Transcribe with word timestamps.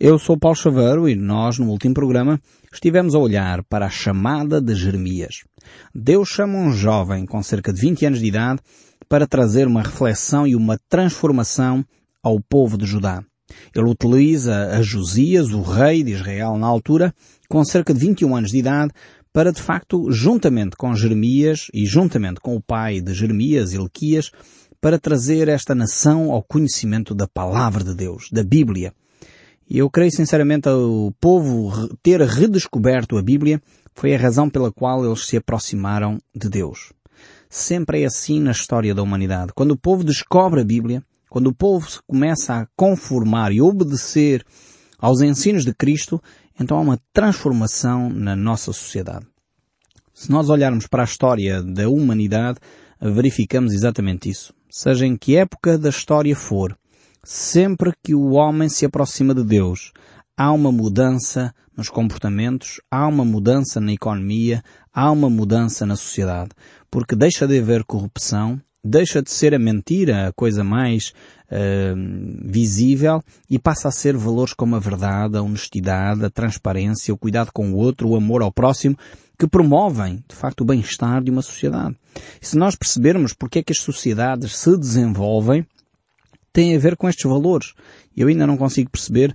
Eu 0.00 0.18
sou 0.18 0.36
Paulo 0.36 0.56
Chaveiro 0.56 1.08
e 1.08 1.14
nós, 1.14 1.56
no 1.56 1.68
último 1.68 1.94
programa, 1.94 2.40
estivemos 2.72 3.14
a 3.14 3.18
olhar 3.18 3.62
para 3.62 3.86
a 3.86 3.90
chamada 3.90 4.60
de 4.60 4.74
Jeremias. 4.74 5.44
Deus 5.94 6.30
chama 6.30 6.58
um 6.58 6.72
jovem 6.72 7.24
com 7.24 7.40
cerca 7.44 7.72
de 7.72 7.80
20 7.80 8.06
anos 8.06 8.18
de 8.18 8.26
idade 8.26 8.60
para 9.08 9.24
trazer 9.24 9.68
uma 9.68 9.82
reflexão 9.82 10.48
e 10.48 10.56
uma 10.56 10.76
transformação 10.88 11.84
ao 12.20 12.40
povo 12.40 12.76
de 12.76 12.84
Judá. 12.84 13.22
Ele 13.72 13.88
utiliza 13.88 14.76
a 14.76 14.82
Josias, 14.82 15.52
o 15.52 15.62
rei 15.62 16.02
de 16.02 16.10
Israel 16.10 16.58
na 16.58 16.66
altura, 16.66 17.14
com 17.48 17.64
cerca 17.64 17.94
de 17.94 18.00
21 18.00 18.34
anos 18.34 18.50
de 18.50 18.58
idade, 18.58 18.92
para 19.32 19.52
de 19.52 19.62
facto, 19.62 20.10
juntamente 20.10 20.76
com 20.76 20.92
Jeremias 20.96 21.68
e 21.72 21.86
juntamente 21.86 22.40
com 22.40 22.56
o 22.56 22.60
pai 22.60 23.00
de 23.00 23.14
Jeremias, 23.14 23.72
Ilquias, 23.72 24.32
para 24.80 24.98
trazer 24.98 25.46
esta 25.46 25.72
nação 25.72 26.32
ao 26.32 26.42
conhecimento 26.42 27.14
da 27.14 27.28
palavra 27.28 27.84
de 27.84 27.94
Deus, 27.94 28.28
da 28.32 28.42
Bíblia. 28.42 28.92
E 29.68 29.78
eu 29.78 29.90
creio 29.90 30.10
sinceramente 30.10 30.68
o 30.68 31.12
povo 31.20 31.88
ter 32.02 32.20
redescoberto 32.20 33.16
a 33.16 33.22
Bíblia 33.22 33.62
foi 33.94 34.14
a 34.14 34.18
razão 34.18 34.50
pela 34.50 34.72
qual 34.72 35.04
eles 35.04 35.26
se 35.26 35.36
aproximaram 35.36 36.18
de 36.34 36.48
Deus. 36.48 36.92
Sempre 37.48 38.02
é 38.02 38.06
assim 38.06 38.40
na 38.40 38.50
história 38.50 38.94
da 38.94 39.02
humanidade. 39.02 39.52
Quando 39.54 39.70
o 39.70 39.78
povo 39.78 40.04
descobre 40.04 40.60
a 40.60 40.64
Bíblia, 40.64 41.02
quando 41.30 41.46
o 41.46 41.54
povo 41.54 41.90
se 41.90 41.98
começa 42.06 42.54
a 42.54 42.66
conformar 42.76 43.52
e 43.52 43.60
obedecer 43.60 44.44
aos 44.98 45.20
ensinos 45.20 45.64
de 45.64 45.74
Cristo, 45.74 46.20
então 46.58 46.76
há 46.76 46.80
uma 46.80 47.00
transformação 47.12 48.10
na 48.10 48.36
nossa 48.36 48.72
sociedade. 48.72 49.26
Se 50.12 50.30
nós 50.30 50.48
olharmos 50.48 50.86
para 50.86 51.02
a 51.02 51.04
história 51.04 51.62
da 51.62 51.88
humanidade, 51.88 52.58
verificamos 53.00 53.72
exatamente 53.72 54.30
isso. 54.30 54.54
Seja 54.70 55.06
em 55.06 55.16
que 55.16 55.36
época 55.36 55.76
da 55.76 55.88
história 55.88 56.34
for, 56.36 56.76
Sempre 57.24 57.92
que 58.02 58.14
o 58.14 58.32
homem 58.32 58.68
se 58.68 58.84
aproxima 58.84 59.34
de 59.34 59.42
Deus, 59.42 59.92
há 60.36 60.52
uma 60.52 60.70
mudança 60.70 61.54
nos 61.74 61.88
comportamentos, 61.88 62.82
há 62.90 63.06
uma 63.08 63.24
mudança 63.24 63.80
na 63.80 63.92
economia, 63.92 64.62
há 64.92 65.10
uma 65.10 65.30
mudança 65.30 65.86
na 65.86 65.96
sociedade. 65.96 66.50
Porque 66.90 67.16
deixa 67.16 67.46
de 67.46 67.58
haver 67.58 67.82
corrupção, 67.84 68.60
deixa 68.84 69.22
de 69.22 69.30
ser 69.30 69.54
a 69.54 69.58
mentira 69.58 70.28
a 70.28 70.32
coisa 70.34 70.62
mais 70.62 71.14
uh, 71.50 71.96
visível 72.44 73.22
e 73.48 73.58
passa 73.58 73.88
a 73.88 73.90
ser 73.90 74.16
valores 74.18 74.52
como 74.52 74.76
a 74.76 74.78
verdade, 74.78 75.38
a 75.38 75.42
honestidade, 75.42 76.24
a 76.24 76.30
transparência, 76.30 77.14
o 77.14 77.18
cuidado 77.18 77.50
com 77.54 77.72
o 77.72 77.76
outro, 77.76 78.10
o 78.10 78.16
amor 78.16 78.42
ao 78.42 78.52
próximo, 78.52 78.98
que 79.38 79.48
promovem, 79.48 80.22
de 80.28 80.36
facto, 80.36 80.60
o 80.60 80.64
bem-estar 80.64 81.24
de 81.24 81.30
uma 81.30 81.42
sociedade. 81.42 81.96
E 82.40 82.46
se 82.46 82.56
nós 82.56 82.76
percebermos 82.76 83.32
porque 83.32 83.60
é 83.60 83.62
que 83.62 83.72
as 83.72 83.80
sociedades 83.80 84.54
se 84.56 84.76
desenvolvem, 84.76 85.66
tem 86.54 86.74
a 86.74 86.78
ver 86.78 86.96
com 86.96 87.08
estes 87.08 87.28
valores. 87.28 87.74
Eu 88.16 88.28
ainda 88.28 88.46
não 88.46 88.56
consigo 88.56 88.88
perceber 88.88 89.34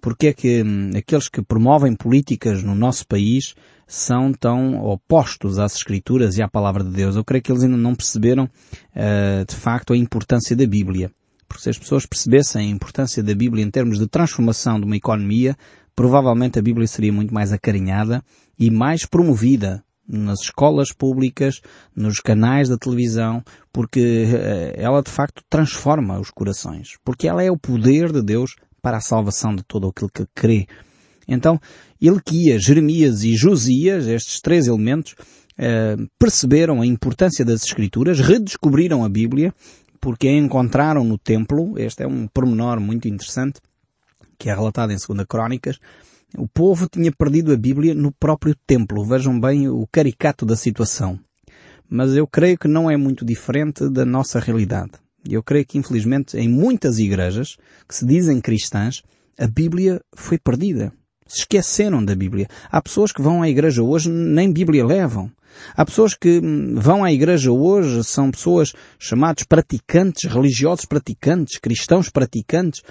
porque 0.00 0.28
é 0.28 0.32
que 0.32 0.62
hum, 0.62 0.92
aqueles 0.96 1.28
que 1.28 1.42
promovem 1.42 1.94
políticas 1.94 2.62
no 2.62 2.74
nosso 2.74 3.06
país 3.06 3.54
são 3.86 4.32
tão 4.32 4.80
opostos 4.84 5.58
às 5.58 5.74
Escrituras 5.74 6.38
e 6.38 6.42
à 6.42 6.48
Palavra 6.48 6.84
de 6.84 6.90
Deus. 6.90 7.16
Eu 7.16 7.24
creio 7.24 7.42
que 7.42 7.50
eles 7.50 7.64
ainda 7.64 7.76
não 7.76 7.94
perceberam, 7.94 8.44
uh, 8.44 9.44
de 9.46 9.56
facto, 9.56 9.92
a 9.92 9.96
importância 9.96 10.54
da 10.54 10.64
Bíblia. 10.64 11.10
Porque 11.48 11.64
se 11.64 11.70
as 11.70 11.76
pessoas 11.78 12.06
percebessem 12.06 12.68
a 12.68 12.70
importância 12.70 13.20
da 13.20 13.34
Bíblia 13.34 13.64
em 13.64 13.70
termos 13.70 13.98
de 13.98 14.06
transformação 14.06 14.78
de 14.78 14.86
uma 14.86 14.96
economia, 14.96 15.56
provavelmente 15.96 16.56
a 16.56 16.62
Bíblia 16.62 16.86
seria 16.86 17.12
muito 17.12 17.34
mais 17.34 17.52
acarinhada 17.52 18.22
e 18.56 18.70
mais 18.70 19.04
promovida 19.04 19.82
nas 20.10 20.40
escolas 20.40 20.92
públicas, 20.92 21.60
nos 21.94 22.18
canais 22.18 22.68
da 22.68 22.76
televisão, 22.76 23.42
porque 23.72 24.26
eh, 24.34 24.74
ela 24.76 25.02
de 25.02 25.10
facto 25.10 25.42
transforma 25.48 26.18
os 26.18 26.30
corações. 26.30 26.96
Porque 27.04 27.28
ela 27.28 27.42
é 27.42 27.50
o 27.50 27.58
poder 27.58 28.12
de 28.12 28.22
Deus 28.22 28.56
para 28.82 28.96
a 28.96 29.00
salvação 29.00 29.54
de 29.54 29.62
todo 29.62 29.88
aquele 29.88 30.10
que 30.12 30.26
crê. 30.34 30.66
Então, 31.28 31.60
Ilquias, 32.00 32.64
Jeremias 32.64 33.22
e 33.22 33.36
Josias, 33.36 34.08
estes 34.08 34.40
três 34.40 34.66
elementos, 34.66 35.14
eh, 35.56 35.96
perceberam 36.18 36.80
a 36.80 36.86
importância 36.86 37.44
das 37.44 37.64
Escrituras, 37.64 38.18
redescobriram 38.18 39.04
a 39.04 39.08
Bíblia, 39.08 39.54
porque 40.00 40.26
a 40.26 40.32
encontraram 40.32 41.04
no 41.04 41.18
templo. 41.18 41.78
Este 41.78 42.02
é 42.02 42.06
um 42.06 42.26
pormenor 42.26 42.80
muito 42.80 43.06
interessante, 43.06 43.60
que 44.38 44.50
é 44.50 44.54
relatado 44.54 44.90
em 44.90 44.96
2 44.96 45.26
Crónicas. 45.28 45.78
O 46.38 46.46
povo 46.46 46.88
tinha 46.88 47.10
perdido 47.10 47.52
a 47.52 47.56
Bíblia 47.56 47.92
no 47.92 48.12
próprio 48.12 48.54
templo. 48.66 49.04
Vejam 49.04 49.38
bem 49.38 49.68
o 49.68 49.86
caricato 49.90 50.46
da 50.46 50.54
situação. 50.54 51.18
Mas 51.88 52.14
eu 52.14 52.26
creio 52.26 52.56
que 52.56 52.68
não 52.68 52.88
é 52.88 52.96
muito 52.96 53.24
diferente 53.24 53.88
da 53.88 54.04
nossa 54.04 54.38
realidade. 54.38 54.92
Eu 55.28 55.42
creio 55.42 55.66
que, 55.66 55.76
infelizmente, 55.76 56.36
em 56.36 56.48
muitas 56.48 56.98
igrejas 56.98 57.56
que 57.86 57.94
se 57.94 58.06
dizem 58.06 58.40
cristãs, 58.40 59.02
a 59.36 59.48
Bíblia 59.48 60.00
foi 60.14 60.38
perdida. 60.38 60.92
Se 61.26 61.40
esqueceram 61.40 62.04
da 62.04 62.14
Bíblia. 62.14 62.46
Há 62.70 62.80
pessoas 62.80 63.12
que 63.12 63.22
vão 63.22 63.42
à 63.42 63.48
igreja 63.48 63.82
hoje 63.82 64.08
nem 64.08 64.52
Bíblia 64.52 64.86
levam. 64.86 65.30
Há 65.76 65.84
pessoas 65.84 66.14
que 66.14 66.38
hum, 66.38 66.76
vão 66.76 67.02
à 67.02 67.12
igreja 67.12 67.50
hoje, 67.50 68.04
são 68.04 68.30
pessoas 68.30 68.72
chamadas 69.00 69.42
praticantes, 69.42 70.30
religiosos 70.30 70.84
praticantes, 70.84 71.58
cristãos 71.58 72.08
praticantes, 72.08 72.82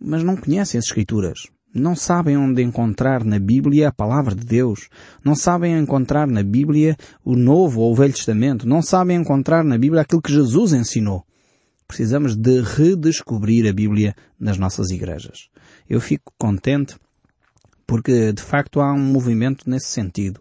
mas 0.00 0.24
não 0.24 0.36
conhecem 0.36 0.78
as 0.78 0.86
Escrituras 0.86 1.48
não 1.78 1.94
sabem 1.94 2.36
onde 2.36 2.62
encontrar 2.62 3.24
na 3.24 3.38
Bíblia 3.38 3.88
a 3.88 3.92
palavra 3.92 4.34
de 4.34 4.44
Deus, 4.44 4.88
não 5.24 5.34
sabem 5.34 5.78
encontrar 5.78 6.26
na 6.26 6.42
Bíblia 6.42 6.96
o 7.24 7.36
Novo 7.36 7.80
ou 7.80 7.92
o 7.92 7.94
Velho 7.94 8.12
Testamento, 8.12 8.68
não 8.68 8.82
sabem 8.82 9.16
encontrar 9.16 9.64
na 9.64 9.78
Bíblia 9.78 10.02
aquilo 10.02 10.22
que 10.22 10.32
Jesus 10.32 10.72
ensinou. 10.72 11.24
Precisamos 11.86 12.36
de 12.36 12.60
redescobrir 12.60 13.68
a 13.68 13.72
Bíblia 13.72 14.14
nas 14.38 14.58
nossas 14.58 14.90
igrejas. 14.90 15.48
Eu 15.88 16.00
fico 16.00 16.32
contente 16.38 16.96
porque 17.86 18.32
de 18.32 18.42
facto 18.42 18.80
há 18.80 18.92
um 18.92 19.02
movimento 19.02 19.68
nesse 19.68 19.86
sentido. 19.86 20.40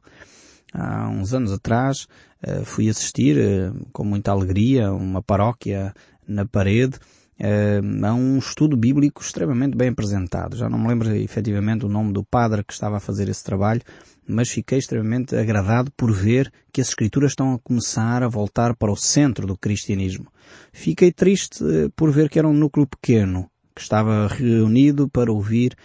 Há 0.74 1.10
uns 1.10 1.34
anos 1.34 1.54
atrás 1.54 2.08
eh, 2.42 2.64
fui 2.66 2.90
assistir 2.90 3.38
eh, 3.38 3.72
com 3.94 4.04
muita 4.04 4.32
alegria 4.32 4.92
uma 4.92 5.24
paróquia 5.24 5.94
na 6.28 6.46
parede 6.46 7.00
a 7.40 8.14
um 8.14 8.38
estudo 8.38 8.76
bíblico 8.76 9.22
extremamente 9.22 9.78
bem 9.78 9.90
apresentado. 9.90 10.56
Já 10.56 10.70
não 10.70 10.80
me 10.80 10.88
lembro 10.88 11.16
efetivamente 11.16 11.86
o 11.86 11.90
nome 11.90 12.12
do 12.12 12.24
padre 12.24 12.64
que 12.64 12.74
estava 12.74 12.98
a 12.98 13.00
fazer 13.00 13.30
esse 13.30 13.44
trabalho, 13.44 13.82
mas 14.28 14.50
fiquei 14.50 14.80
extremamente 14.80 15.36
agradado 15.36 15.92
por 15.96 16.12
ver 16.12 16.52
que 16.72 16.82
as 16.82 16.90
escrituras 16.90 17.32
estão 17.32 17.54
a 17.54 17.60
começar 17.60 18.24
a 18.24 18.28
voltar 18.28 18.76
para 18.76 18.92
o 18.92 18.96
centro 18.96 19.46
do 19.46 19.58
cristianismo. 19.58 20.28
Fiquei 20.74 21.12
triste 21.12 21.64
eh, 21.64 21.90
por 21.96 22.12
ver 22.12 22.30
que 22.30 22.40
era 22.40 22.48
um 22.48 22.54
núcleo 22.54 22.88
pequeno 22.88 23.50
que 23.76 23.82
estava 23.82 24.28
reunido 24.28 25.08
para 25.08 25.32
ouvir 25.32 25.76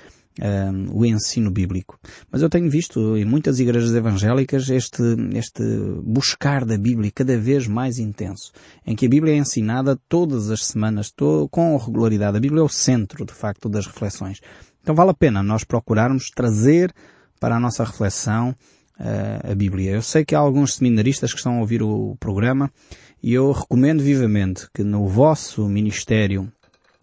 um, 0.41 0.99
o 0.99 1.05
ensino 1.05 1.51
bíblico. 1.51 1.99
Mas 2.31 2.43
eu 2.43 2.49
tenho 2.49 2.71
visto 2.71 3.17
em 3.17 3.25
muitas 3.25 3.61
igrejas 3.61 3.95
evangélicas 3.95 4.69
este, 4.71 5.03
este 5.35 5.63
buscar 6.03 6.65
da 6.65 6.79
Bíblia 6.79 7.11
cada 7.15 7.37
vez 7.37 7.67
mais 7.67 7.99
intenso, 7.99 8.53
em 8.87 8.97
que 8.97 9.07
a 9.07 9.09
Bíblia 9.09 9.35
é 9.35 9.37
ensinada 9.37 9.99
todas 10.09 10.51
as 10.51 10.65
semanas, 10.65 11.11
to, 11.11 11.49
com 11.51 11.77
regularidade. 11.77 12.37
A 12.37 12.41
Bíblia 12.41 12.61
é 12.61 12.65
o 12.65 12.69
centro, 12.69 13.25
de 13.25 13.33
facto, 13.33 13.69
das 13.69 13.87
reflexões. 13.87 14.41
Então 14.83 14.95
vale 14.95 15.11
a 15.11 15.15
pena 15.15 15.43
nós 15.43 15.65
procurarmos 15.65 16.31
trazer 16.31 16.93
para 17.39 17.57
a 17.57 17.61
nossa 17.61 17.85
reflexão 17.85 18.55
uh, 18.99 19.53
a 19.53 19.55
Bíblia. 19.55 19.93
Eu 19.93 20.03
sei 20.03 20.25
que 20.25 20.35
há 20.35 20.39
alguns 20.39 20.75
seminaristas 20.75 21.33
que 21.33 21.39
estão 21.39 21.59
a 21.59 21.61
ouvir 21.61 21.83
o 21.83 22.17
programa 22.19 22.71
e 23.23 23.33
eu 23.33 23.53
recomendo 23.53 24.03
vivamente 24.03 24.67
que 24.75 24.83
no 24.83 25.07
vosso 25.07 25.69
ministério, 25.69 26.53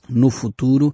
no 0.09 0.29
futuro, 0.29 0.93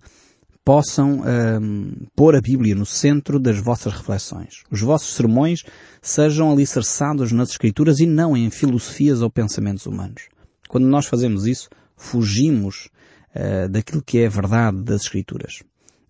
possam 0.65 1.21
um, 1.21 2.07
pôr 2.15 2.35
a 2.35 2.41
Bíblia 2.41 2.73
no 2.73 2.87
centro 2.87 3.39
das 3.39 3.59
vossas 3.59 3.93
reflexões. 3.93 4.63
Os 4.71 4.81
vossos 4.81 5.13
sermões 5.13 5.63
sejam 6.01 6.51
alicerçados 6.51 7.31
nas 7.31 7.51
Escrituras 7.51 7.99
e 7.99 8.07
não 8.07 8.35
em 8.35 8.49
filosofias 8.49 9.21
ou 9.21 9.29
pensamentos 9.29 9.85
humanos. 9.85 10.23
Quando 10.67 10.87
nós 10.87 11.05
fazemos 11.05 11.45
isso, 11.45 11.69
fugimos 11.95 12.89
uh, 13.35 13.69
daquilo 13.69 14.01
que 14.01 14.17
é 14.17 14.25
a 14.25 14.29
verdade 14.29 14.81
das 14.81 15.03
Escrituras. 15.03 15.59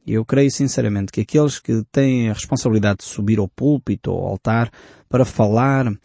Eu 0.08 0.24
creio 0.24 0.52
sinceramente 0.52 1.12
que 1.12 1.22
aqueles 1.22 1.60
que 1.60 1.84
têm 1.92 2.30
a 2.30 2.34
responsabilidade 2.34 3.00
de 3.00 3.06
subir 3.06 3.40
ao 3.40 3.50
púlpito 3.50 4.12
ou 4.12 4.20
ao 4.20 4.28
altar 4.28 4.72
para 5.10 5.26
falar 5.26 5.88
uh, 5.88 5.98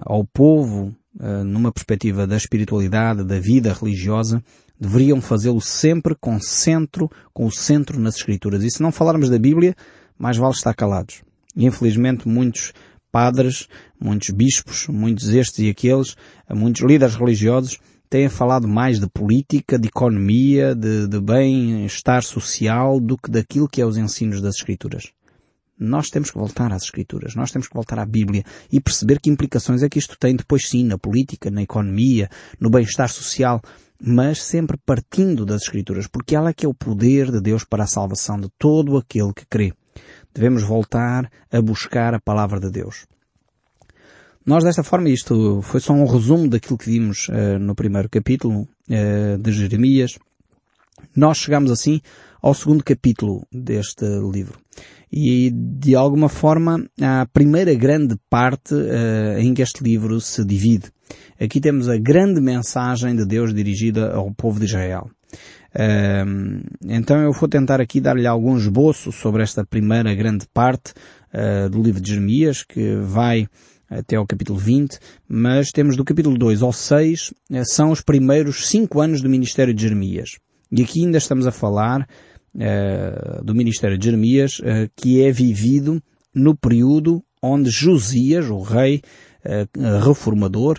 ao 0.00 0.24
povo 0.24 0.96
uh, 1.20 1.44
numa 1.44 1.70
perspectiva 1.70 2.26
da 2.26 2.38
espiritualidade, 2.38 3.22
da 3.22 3.38
vida 3.38 3.70
religiosa, 3.74 4.42
deveriam 4.78 5.20
fazê-lo 5.20 5.60
sempre 5.60 6.14
com 6.14 6.40
centro, 6.40 7.10
com 7.32 7.46
o 7.46 7.50
centro 7.50 7.98
nas 7.98 8.16
Escrituras. 8.16 8.62
E 8.62 8.70
se 8.70 8.82
não 8.82 8.92
falarmos 8.92 9.30
da 9.30 9.38
Bíblia, 9.38 9.74
mais 10.18 10.36
vale 10.36 10.54
estar 10.54 10.74
calados. 10.74 11.22
E 11.56 11.64
infelizmente 11.64 12.28
muitos 12.28 12.72
padres, 13.10 13.66
muitos 13.98 14.30
bispos, 14.30 14.88
muitos 14.88 15.28
estes 15.30 15.60
e 15.60 15.70
aqueles, 15.70 16.16
muitos 16.50 16.82
líderes 16.82 17.14
religiosos 17.14 17.78
têm 18.10 18.28
falado 18.28 18.68
mais 18.68 19.00
de 19.00 19.08
política, 19.08 19.78
de 19.78 19.88
economia, 19.88 20.74
de, 20.74 21.08
de 21.08 21.20
bem-estar 21.20 22.22
social 22.22 23.00
do 23.00 23.16
que 23.16 23.30
daquilo 23.30 23.68
que 23.68 23.80
é 23.80 23.86
os 23.86 23.96
ensinos 23.96 24.40
das 24.40 24.56
Escrituras. 24.56 25.12
Nós 25.78 26.08
temos 26.08 26.30
que 26.30 26.38
voltar 26.38 26.72
às 26.72 26.84
Escrituras, 26.84 27.34
nós 27.34 27.50
temos 27.50 27.68
que 27.68 27.74
voltar 27.74 27.98
à 27.98 28.06
Bíblia 28.06 28.44
e 28.72 28.80
perceber 28.80 29.20
que 29.20 29.28
implicações 29.28 29.82
é 29.82 29.88
que 29.88 29.98
isto 29.98 30.16
tem 30.18 30.36
depois 30.36 30.68
sim 30.68 30.84
na 30.84 30.96
política, 30.96 31.50
na 31.50 31.62
economia, 31.62 32.30
no 32.60 32.70
bem-estar 32.70 33.08
social 33.08 33.60
mas 34.00 34.42
sempre 34.42 34.76
partindo 34.84 35.44
das 35.44 35.62
Escrituras, 35.62 36.06
porque 36.06 36.36
ela 36.36 36.50
é 36.50 36.52
que 36.52 36.66
é 36.66 36.68
o 36.68 36.74
poder 36.74 37.30
de 37.30 37.40
Deus 37.40 37.64
para 37.64 37.84
a 37.84 37.88
salvação 37.88 38.38
de 38.38 38.48
todo 38.58 38.96
aquele 38.96 39.32
que 39.32 39.46
crê. 39.46 39.72
Devemos 40.34 40.62
voltar 40.62 41.30
a 41.50 41.60
buscar 41.60 42.14
a 42.14 42.20
palavra 42.20 42.60
de 42.60 42.70
Deus. 42.70 43.06
Nós 44.44 44.62
desta 44.62 44.84
forma, 44.84 45.08
isto 45.08 45.60
foi 45.62 45.80
só 45.80 45.92
um 45.92 46.06
resumo 46.06 46.48
daquilo 46.48 46.78
que 46.78 46.90
vimos 46.90 47.28
uh, 47.28 47.58
no 47.58 47.74
primeiro 47.74 48.08
capítulo 48.08 48.68
uh, 48.88 49.38
de 49.38 49.52
Jeremias. 49.52 50.18
Nós 51.14 51.38
chegamos 51.38 51.70
assim 51.70 52.00
ao 52.42 52.54
segundo 52.54 52.84
capítulo 52.84 53.46
deste 53.52 54.04
livro. 54.32 54.58
E 55.10 55.50
de 55.50 55.94
alguma 55.94 56.28
forma 56.28 56.84
a 57.00 57.26
primeira 57.32 57.74
grande 57.74 58.16
parte 58.28 58.74
uh, 58.74 59.38
em 59.38 59.54
que 59.54 59.62
este 59.62 59.82
livro 59.82 60.20
se 60.20 60.44
divide. 60.44 60.90
Aqui 61.40 61.60
temos 61.60 61.88
a 61.88 61.96
grande 61.96 62.40
mensagem 62.40 63.14
de 63.14 63.24
Deus 63.24 63.54
dirigida 63.54 64.12
ao 64.12 64.32
povo 64.34 64.58
de 64.58 64.66
Israel. 64.66 65.10
Uh, 65.74 66.62
então 66.86 67.20
eu 67.20 67.32
vou 67.32 67.48
tentar 67.48 67.80
aqui 67.80 68.00
dar-lhe 68.00 68.26
algum 68.26 68.56
esboço 68.56 69.12
sobre 69.12 69.42
esta 69.42 69.64
primeira 69.64 70.14
grande 70.14 70.46
parte 70.52 70.92
uh, 71.32 71.68
do 71.68 71.82
livro 71.82 72.00
de 72.00 72.10
Jeremias, 72.10 72.62
que 72.62 72.96
vai 72.96 73.46
até 73.88 74.16
ao 74.16 74.26
capítulo 74.26 74.58
20, 74.58 74.98
mas 75.28 75.70
temos 75.70 75.96
do 75.96 76.04
capítulo 76.04 76.36
2 76.36 76.62
ao 76.62 76.72
6, 76.72 77.32
eh, 77.52 77.64
são 77.64 77.90
os 77.90 78.00
primeiros 78.00 78.68
cinco 78.68 79.00
anos 79.00 79.22
do 79.22 79.28
ministério 79.28 79.72
de 79.72 79.82
Jeremias. 79.82 80.30
E 80.70 80.82
aqui 80.82 81.04
ainda 81.04 81.18
estamos 81.18 81.46
a 81.46 81.52
falar 81.52 82.08
uh, 82.54 83.44
do 83.44 83.54
ministério 83.54 83.96
de 83.96 84.04
Jeremias, 84.04 84.58
uh, 84.58 84.90
que 84.96 85.22
é 85.22 85.30
vivido 85.30 86.02
no 86.34 86.56
período 86.56 87.22
onde 87.42 87.70
Josias, 87.70 88.50
o 88.50 88.60
rei 88.60 89.02
uh, 89.44 90.04
reformador, 90.04 90.78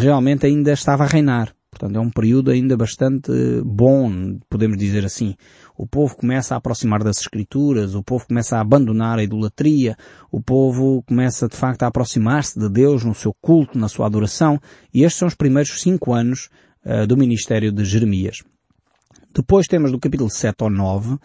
realmente 0.00 0.44
ainda 0.44 0.72
estava 0.72 1.04
a 1.04 1.06
reinar. 1.06 1.54
Portanto, 1.70 1.96
é 1.96 2.00
um 2.00 2.10
período 2.10 2.50
ainda 2.50 2.76
bastante 2.76 3.30
bom, 3.64 4.36
podemos 4.50 4.76
dizer 4.76 5.04
assim. 5.04 5.36
O 5.76 5.86
povo 5.86 6.16
começa 6.16 6.54
a 6.54 6.58
aproximar 6.58 7.04
das 7.04 7.20
escrituras, 7.20 7.94
o 7.94 8.02
povo 8.02 8.26
começa 8.26 8.56
a 8.56 8.60
abandonar 8.60 9.18
a 9.18 9.22
idolatria, 9.22 9.96
o 10.32 10.40
povo 10.40 11.04
começa 11.06 11.46
de 11.46 11.56
facto 11.56 11.84
a 11.84 11.86
aproximar-se 11.86 12.58
de 12.58 12.68
Deus 12.68 13.04
no 13.04 13.14
seu 13.14 13.32
culto, 13.40 13.78
na 13.78 13.86
sua 13.86 14.06
adoração, 14.06 14.58
e 14.92 15.04
estes 15.04 15.20
são 15.20 15.28
os 15.28 15.36
primeiros 15.36 15.80
cinco 15.80 16.12
anos 16.12 16.48
uh, 16.84 17.06
do 17.06 17.16
ministério 17.16 17.72
de 17.72 17.84
Jeremias. 17.84 18.42
Depois 19.34 19.66
temos 19.66 19.92
do 19.92 19.98
capítulo 19.98 20.30
7 20.30 20.56
ao 20.60 20.70
9, 20.70 21.16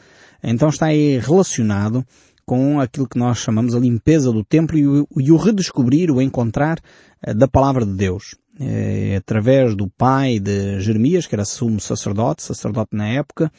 então 0.43 0.69
está 0.69 0.87
aí 0.87 1.17
relacionado 1.17 2.05
com 2.45 2.79
aquilo 2.79 3.07
que 3.07 3.17
nós 3.17 3.37
chamamos 3.37 3.73
a 3.73 3.79
limpeza 3.79 4.31
do 4.31 4.43
templo 4.43 4.77
e 4.77 4.85
o, 4.87 5.07
e 5.17 5.31
o 5.31 5.37
redescobrir, 5.37 6.11
o 6.11 6.21
encontrar 6.21 6.77
uh, 7.25 7.33
da 7.33 7.47
palavra 7.47 7.85
de 7.85 7.93
Deus 7.93 8.35
é, 8.59 9.15
através 9.15 9.75
do 9.75 9.89
pai 9.89 10.39
de 10.39 10.79
Jeremias, 10.79 11.25
que 11.25 11.35
era 11.35 11.45
sumo 11.45 11.79
sacerdote, 11.79 12.43
sacerdote 12.43 12.95
na 12.95 13.07
época, 13.07 13.51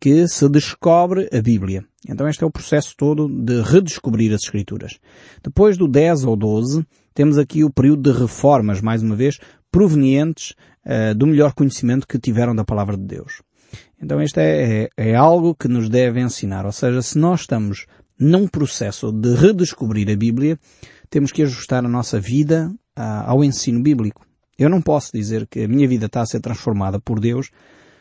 que 0.00 0.28
se 0.28 0.48
descobre 0.48 1.28
a 1.32 1.40
Bíblia. 1.40 1.84
Então 2.08 2.28
este 2.28 2.44
é 2.44 2.46
o 2.46 2.50
processo 2.50 2.94
todo 2.96 3.28
de 3.28 3.60
redescobrir 3.62 4.32
as 4.32 4.42
Escrituras. 4.42 4.98
Depois 5.42 5.76
do 5.76 5.88
10 5.88 6.24
ao 6.24 6.36
12, 6.36 6.86
temos 7.14 7.38
aqui 7.38 7.64
o 7.64 7.70
período 7.70 8.12
de 8.12 8.18
reformas, 8.18 8.80
mais 8.80 9.02
uma 9.02 9.16
vez, 9.16 9.38
provenientes 9.70 10.54
uh, 10.86 11.14
do 11.14 11.26
melhor 11.26 11.52
conhecimento 11.52 12.06
que 12.06 12.18
tiveram 12.18 12.54
da 12.54 12.64
Palavra 12.64 12.96
de 12.96 13.04
Deus. 13.04 13.42
Então 14.00 14.20
este 14.22 14.40
é, 14.40 14.84
é, 14.96 15.10
é 15.10 15.14
algo 15.14 15.54
que 15.54 15.68
nos 15.68 15.88
deve 15.88 16.20
ensinar. 16.20 16.64
Ou 16.64 16.72
seja, 16.72 17.02
se 17.02 17.18
nós 17.18 17.40
estamos 17.40 17.86
num 18.18 18.46
processo 18.46 19.12
de 19.12 19.34
redescobrir 19.34 20.08
a 20.10 20.16
Bíblia, 20.16 20.58
temos 21.10 21.32
que 21.32 21.42
ajustar 21.42 21.84
a 21.84 21.88
nossa 21.88 22.18
vida 22.18 22.70
uh, 22.98 23.02
ao 23.26 23.44
ensino 23.44 23.82
bíblico. 23.82 24.24
Eu 24.58 24.70
não 24.70 24.80
posso 24.80 25.10
dizer 25.12 25.46
que 25.46 25.64
a 25.64 25.68
minha 25.68 25.86
vida 25.86 26.06
está 26.06 26.22
a 26.22 26.26
ser 26.26 26.40
transformada 26.40 26.98
por 26.98 27.20
Deus 27.20 27.50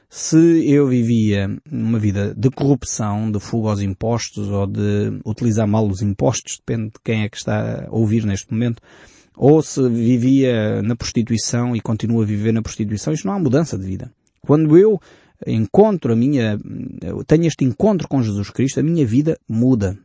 se 0.10 0.72
eu 0.72 0.88
vivia 0.88 1.58
uma 1.70 2.00
vida 2.00 2.34
de 2.36 2.50
corrupção, 2.50 3.30
de 3.30 3.40
fuga 3.40 3.70
aos 3.70 3.82
impostos 3.82 4.50
ou 4.50 4.66
de 4.66 5.20
utilizar 5.26 5.68
mal 5.68 5.86
os 5.88 6.02
impostos, 6.02 6.58
depende 6.58 6.92
de 6.94 7.00
quem 7.04 7.24
é 7.24 7.30
que 7.30 7.38
está 7.38 7.86
a 7.86 7.92
ouvir 7.92 8.26
neste 8.26 8.52
momento, 8.52 8.82
ou 9.38 9.62
se 9.62 9.88
vivia 9.90 10.82
na 10.82 10.96
prostituição 10.96 11.76
e 11.76 11.82
continua 11.82 12.24
a 12.24 12.26
viver 12.26 12.52
na 12.52 12.62
prostituição, 12.62 13.14
isto 13.14 13.28
não 13.28 13.34
há 13.34 13.40
mudança 13.40 13.78
de 13.78 13.86
vida. 13.86 14.12
Quando 14.42 14.78
eu 14.78 15.00
encontro 15.46 16.14
a 16.14 16.16
minha, 16.16 16.58
tenho 17.28 17.46
este 17.46 17.66
encontro 17.66 18.08
com 18.08 18.22
Jesus 18.22 18.50
Cristo, 18.50 18.80
a 18.80 18.84
minha 18.84 19.06
vida 19.06 19.38
muda. 19.48 19.98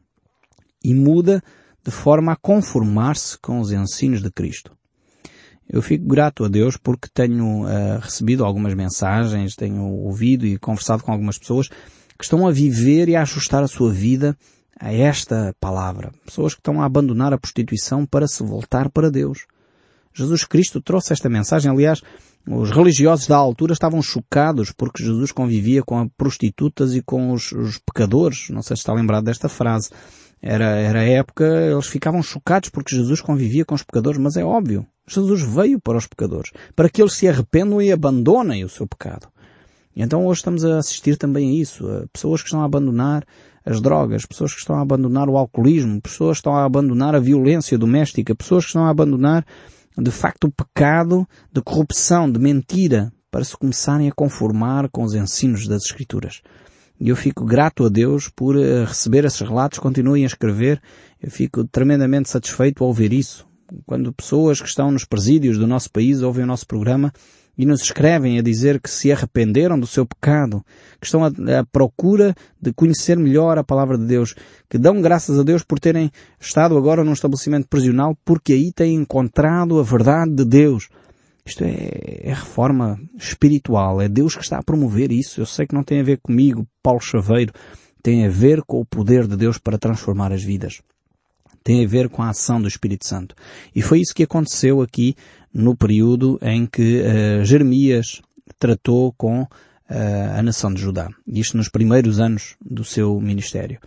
E 0.83 0.95
muda 0.95 1.43
de 1.85 1.91
forma 1.91 2.33
a 2.33 2.37
conformar-se 2.37 3.39
com 3.39 3.61
os 3.61 3.71
ensinos 3.73 4.23
de 4.23 4.31
Cristo. 4.31 4.73
Eu 5.69 5.83
fico 5.83 6.05
grato 6.05 6.45
a 6.45 6.49
Deus 6.49 6.77
porque 6.77 7.09
tenho 7.13 7.63
uh, 7.65 8.01
recebido 8.01 8.45
algumas 8.45 8.75
mensagens, 8.75 9.55
tenho 9.55 9.85
ouvido 9.85 10.45
e 10.45 10.59
conversado 10.59 11.03
com 11.05 11.13
algumas 11.13 11.39
pessoas 11.39 11.69
que 11.69 12.25
estão 12.25 12.47
a 12.47 12.51
viver 12.51 13.09
e 13.09 13.15
a 13.15 13.23
ajustar 13.23 13.63
a 13.63 13.69
sua 13.69 13.93
vida 13.93 14.37
a 14.81 14.93
esta 14.93 15.55
palavra. 15.61 16.11
Pessoas 16.25 16.55
que 16.55 16.61
estão 16.61 16.81
a 16.81 16.87
abandonar 16.87 17.35
a 17.35 17.39
prostituição 17.39 18.07
para 18.07 18.27
se 18.27 18.43
voltar 18.43 18.89
para 18.89 19.11
Deus. 19.11 19.47
Jesus 20.15 20.45
Cristo 20.45 20.81
trouxe 20.81 21.13
esta 21.13 21.29
mensagem. 21.29 21.71
Aliás, 21.71 22.01
os 22.49 22.71
religiosos 22.71 23.27
da 23.27 23.37
altura 23.37 23.75
estavam 23.75 24.01
chocados 24.01 24.73
porque 24.73 25.05
Jesus 25.05 25.31
convivia 25.31 25.83
com 25.83 26.09
prostitutas 26.09 26.95
e 26.95 27.03
com 27.03 27.33
os, 27.33 27.53
os 27.53 27.79
pecadores. 27.79 28.49
Não 28.49 28.63
sei 28.63 28.75
se 28.75 28.81
está 28.81 28.95
lembrado 28.95 29.25
desta 29.25 29.49
frase. 29.49 29.91
Era, 30.43 30.65
era 30.65 31.01
a 31.01 31.05
época, 31.05 31.45
eles 31.45 31.87
ficavam 31.87 32.23
chocados 32.23 32.71
porque 32.71 32.97
Jesus 32.97 33.21
convivia 33.21 33.65
com 33.65 33.75
os 33.75 33.83
pecadores, 33.83 34.19
mas 34.19 34.37
é 34.37 34.45
óbvio. 34.45 34.87
Jesus 35.07 35.43
veio 35.43 35.79
para 35.79 35.99
os 35.99 36.07
pecadores, 36.07 36.51
para 36.75 36.89
que 36.89 37.03
eles 37.03 37.13
se 37.13 37.29
arrependam 37.29 37.83
e 37.83 37.93
abandonem 37.93 38.65
o 38.65 38.69
seu 38.69 38.87
pecado. 38.87 39.29
Então 39.95 40.25
hoje 40.25 40.39
estamos 40.39 40.65
a 40.65 40.79
assistir 40.79 41.17
também 41.17 41.51
a 41.51 41.53
isso, 41.61 41.87
a 41.87 42.07
pessoas 42.11 42.41
que 42.41 42.47
estão 42.47 42.63
a 42.63 42.65
abandonar 42.65 43.25
as 43.65 43.81
drogas, 43.81 44.27
pessoas 44.27 44.53
que 44.53 44.61
estão 44.61 44.77
a 44.77 44.83
abandonar 44.83 45.29
o 45.29 45.37
alcoolismo, 45.37 46.01
pessoas 46.01 46.39
que 46.39 46.41
estão 46.41 46.55
a 46.55 46.65
abandonar 46.65 47.15
a 47.15 47.21
violência 47.21 47.77
doméstica, 47.77 48.35
pessoas 48.35 48.65
que 48.65 48.71
estão 48.71 48.85
a 48.85 48.91
abandonar 48.91 49.45
de 49.97 50.11
facto 50.11 50.45
o 50.45 50.51
pecado 50.51 51.27
de 51.53 51.61
corrupção, 51.61 52.31
de 52.31 52.39
mentira, 52.39 53.13
para 53.31 53.45
se 53.45 53.57
começarem 53.57 54.09
a 54.09 54.13
conformar 54.13 54.89
com 54.91 55.05
os 55.05 55.15
ensinos 55.15 55.69
das 55.69 55.85
Escrituras. 55.85 56.43
E 56.99 57.09
eu 57.09 57.17
fico 57.17 57.45
grato 57.45 57.85
a 57.85 57.89
Deus 57.89 58.29
por 58.29 58.59
eh, 58.59 58.85
receber 58.85 59.25
esses 59.25 59.41
relatos, 59.41 59.79
continuem 59.79 60.25
a 60.25 60.27
escrever. 60.27 60.81
Eu 61.21 61.31
fico 61.31 61.65
tremendamente 61.65 62.29
satisfeito 62.29 62.83
ao 62.83 62.89
ouvir 62.89 63.13
isso. 63.13 63.47
Quando 63.87 64.13
pessoas 64.13 64.61
que 64.61 64.69
estão 64.69 64.91
nos 64.91 65.05
presídios 65.05 65.57
do 65.57 65.67
nosso 65.67 65.91
país 65.91 66.23
ouvem 66.23 66.45
o 66.45 66.47
nosso 66.47 66.67
programa 66.67 67.13
e 67.57 67.67
nos 67.67 67.83
escrevem 67.83 68.39
a 68.39 68.43
dizer 68.43 68.81
que 68.81 68.91
se 68.91 69.13
arrependeram 69.13 69.79
do 69.79 69.87
seu 69.87 70.07
pecado, 70.07 70.65
que 71.01 71.07
estão 71.07 71.25
à, 71.25 71.31
procura 71.71 72.35
de 72.61 72.73
conhecer 72.73 73.19
melhor 73.19 73.59
a 73.59 73.65
palavra 73.65 73.99
de 73.99 74.07
Deus, 74.07 74.35
que 74.69 74.79
dão 74.79 75.01
graças 75.01 75.39
a 75.39 75.43
Deus 75.43 75.63
por 75.63 75.79
terem 75.79 76.11
estado 76.41 76.77
agora 76.77 77.05
num 77.05 77.13
estabelecimento 77.13 77.69
prisional 77.69 78.17
porque 78.25 78.53
aí 78.53 78.73
têm 78.73 78.95
encontrado 78.95 79.79
a 79.79 79.83
verdade 79.83 80.35
de 80.35 80.45
Deus. 80.45 80.89
Isto 81.45 81.65
é, 81.65 82.21
é, 82.23 82.33
reforma 82.33 83.01
espiritual. 83.19 84.01
É 84.01 84.09
Deus 84.09 84.37
que 84.37 84.43
está 84.43 84.59
a 84.59 84.63
promover 84.63 85.11
isso. 85.11 85.41
Eu 85.41 85.47
sei 85.47 85.67
que 85.67 85.75
não 85.75 85.83
tem 85.83 86.01
a 86.01 86.05
ver 86.05 86.19
comigo, 86.23 86.67
Paulo 86.83 87.01
Chaveiro. 87.01 87.53
Tem 88.03 88.25
a 88.25 88.31
ver 88.31 88.63
com 88.63 88.81
o 88.81 88.87
poder 88.87 89.27
de 89.27 89.37
Deus 89.37 89.59
para 89.59 89.79
transformar 89.79 90.33
as 90.33 90.43
vidas. 90.43 90.81
Tem 91.63 91.85
a 91.85 91.89
ver 91.89 92.09
com 92.09 92.23
a 92.23 92.31
ação 92.31 92.61
do 92.61 92.69
Espírito 92.69 93.07
Santo. 93.07 93.35
E 93.75 93.83
foi 93.83 94.01
isso 94.01 94.15
que 94.15 94.23
aconteceu 94.23 94.81
aqui 94.81 95.15
no 95.53 95.77
período 95.77 96.39
em 96.43 96.67
que 96.67 97.03
uh, 97.03 97.45
Jeremias 97.45 98.23
tratou 98.59 99.13
com 99.13 99.43
uh, 99.43 99.49
a 100.37 100.43
nação 100.43 100.73
de 100.73 100.81
Judá. 100.81 101.09
Isto 101.27 101.57
nos 101.57 101.69
primeiros 101.69 102.21
anos 102.21 102.57
do 102.61 102.85
seu 102.85 103.21
ministério. 103.21 103.79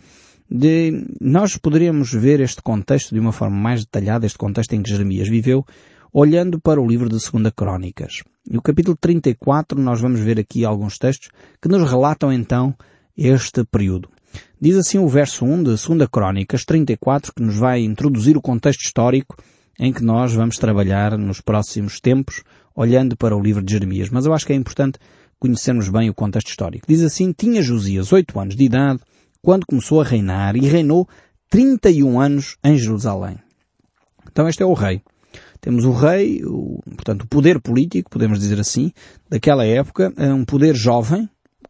De, 0.49 1.05
nós 1.19 1.57
poderíamos 1.57 2.13
ver 2.13 2.39
este 2.39 2.61
contexto 2.61 3.13
de 3.13 3.19
uma 3.19 3.31
forma 3.31 3.55
mais 3.55 3.81
detalhada, 3.81 4.25
este 4.25 4.37
contexto 4.37 4.73
em 4.73 4.83
que 4.83 4.89
Jeremias 4.89 5.27
viveu, 5.27 5.65
olhando 6.11 6.59
para 6.59 6.79
o 6.79 6.87
livro 6.87 7.09
de 7.09 7.17
2 7.17 7.53
Crónicas. 7.55 8.21
E 8.49 8.57
o 8.57 8.61
capítulo 8.61 8.95
34 8.99 9.79
nós 9.81 10.01
vamos 10.01 10.19
ver 10.19 10.39
aqui 10.39 10.63
alguns 10.63 10.97
textos 10.97 11.29
que 11.61 11.69
nos 11.69 11.89
relatam 11.89 12.31
então 12.31 12.75
este 13.17 13.63
período. 13.63 14.09
Diz 14.59 14.75
assim 14.75 14.97
o 14.97 15.07
verso 15.07 15.45
1 15.45 15.57
de 15.63 15.63
2 15.63 16.09
Crónicas 16.11 16.65
34 16.65 17.33
que 17.33 17.41
nos 17.41 17.57
vai 17.57 17.81
introduzir 17.81 18.37
o 18.37 18.41
contexto 18.41 18.81
histórico 18.81 19.35
em 19.79 19.91
que 19.91 20.03
nós 20.03 20.33
vamos 20.33 20.57
trabalhar 20.57 21.17
nos 21.17 21.41
próximos 21.41 21.99
tempos, 21.99 22.43
olhando 22.75 23.17
para 23.17 23.35
o 23.35 23.41
livro 23.41 23.63
de 23.63 23.73
Jeremias. 23.73 24.09
Mas 24.09 24.25
eu 24.25 24.33
acho 24.33 24.45
que 24.45 24.53
é 24.53 24.55
importante 24.55 24.99
conhecermos 25.39 25.89
bem 25.89 26.09
o 26.09 26.13
contexto 26.13 26.49
histórico. 26.49 26.85
Diz 26.87 27.01
assim, 27.01 27.33
tinha 27.33 27.61
Josias 27.61 28.11
oito 28.11 28.39
anos 28.39 28.55
de 28.55 28.63
idade 28.63 28.99
quando 29.41 29.65
começou 29.65 30.01
a 30.01 30.05
reinar 30.05 30.55
e 30.55 30.61
reinou 30.61 31.07
31 31.49 32.19
anos 32.19 32.57
em 32.63 32.77
Jerusalém. 32.77 33.37
Então 34.31 34.47
este 34.47 34.63
é 34.63 34.65
o 34.65 34.73
rei. 34.73 35.01
Temos 35.59 35.85
o 35.85 35.91
rei, 35.91 36.43
o, 36.43 36.81
portanto, 36.95 37.23
o 37.23 37.27
poder 37.27 37.59
político, 37.59 38.09
podemos 38.09 38.39
dizer 38.39 38.59
assim, 38.59 38.91
daquela 39.29 39.65
época, 39.65 40.13
é 40.17 40.33
um 40.33 40.43
poder 40.43 40.75
jovem, 40.75 41.29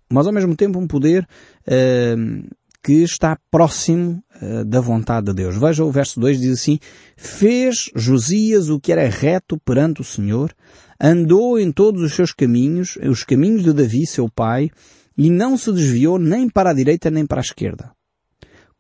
mas 0.10 0.26
ao 0.26 0.34
mesmo 0.34 0.56
tempo 0.56 0.80
um 0.80 0.88
poder 0.88 1.28
uh, 1.68 2.48
que 2.84 3.02
está 3.02 3.38
próximo 3.50 4.22
uh, 4.42 4.66
da 4.66 4.82
vontade 4.82 5.28
de 5.28 5.34
Deus. 5.34 5.56
Veja 5.56 5.86
o 5.86 5.92
verso 5.92 6.20
2 6.20 6.42
diz 6.42 6.60
assim, 6.60 6.78
fez 7.16 7.90
Josias 7.96 8.70
o 8.70 8.80
que 8.80 8.92
era 8.92 9.08
reto 9.08 9.58
perante 9.58 10.02
o 10.02 10.04
Senhor, 10.04 10.54
andou 11.00 11.58
em 11.58 11.72
todos 11.72 12.02
os 12.02 12.14
seus 12.14 12.34
caminhos, 12.34 12.98
os 12.98 13.24
caminhos 13.24 13.64
de 13.64 13.72
Davi, 13.72 14.06
seu 14.06 14.28
pai, 14.30 14.70
e 15.18 15.30
não 15.30 15.56
se 15.58 15.72
desviou 15.72 16.20
nem 16.20 16.50
para 16.50 16.72
a 16.72 16.74
direita 16.74 17.10
nem 17.10 17.26
para 17.26 17.40
a 17.40 17.42
esquerda. 17.42 17.92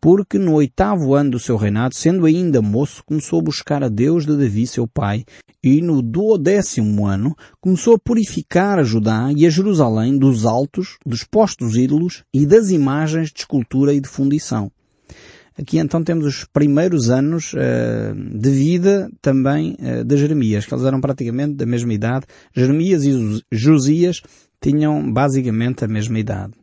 Porque 0.04 0.38
no 0.38 0.56
oitavo 0.56 1.16
ano 1.16 1.32
do 1.32 1.40
seu 1.40 1.56
reinado, 1.56 1.96
sendo 1.96 2.26
ainda 2.26 2.62
moço, 2.62 3.02
começou 3.06 3.40
a 3.40 3.42
buscar 3.42 3.82
a 3.86 3.88
Deus 3.88 4.26
de 4.26 4.36
Davi, 4.36 4.68
seu 4.68 4.86
pai, 4.86 5.24
e 5.64 5.82
no 5.82 6.02
duodécimo 6.02 7.08
ano 7.08 7.34
começou 7.62 7.96
a 7.96 7.98
purificar 7.98 8.78
a 8.78 8.84
Judá 8.84 9.32
e 9.34 9.46
a 9.46 9.50
Jerusalém 9.50 10.18
dos 10.18 10.46
altos, 10.46 10.98
dos 11.06 11.24
postos 11.24 11.78
ídolos 11.78 12.26
e 12.34 12.46
das 12.46 12.70
imagens 12.70 13.32
de 13.32 13.40
escultura 13.40 13.94
e 13.94 14.02
de 14.02 14.10
fundição. 14.10 14.70
Aqui 15.58 15.78
então 15.78 16.04
temos 16.04 16.26
os 16.26 16.44
primeiros 16.44 17.10
anos 17.10 17.54
uh, 17.54 18.14
de 18.14 18.50
vida 18.50 19.10
também 19.22 19.78
uh, 19.80 20.04
de 20.04 20.18
Jeremias, 20.18 20.66
que 20.66 20.74
eles 20.74 20.84
eram 20.84 21.00
praticamente 21.00 21.54
da 21.54 21.66
mesma 21.66 21.94
idade. 21.94 22.26
Jeremias 22.54 23.06
e 23.06 23.42
Josias 23.50 24.22
tinham 24.64 25.12
basicamente 25.12 25.84
a 25.84 25.88
mesma 25.88 26.18
idade. 26.18 26.54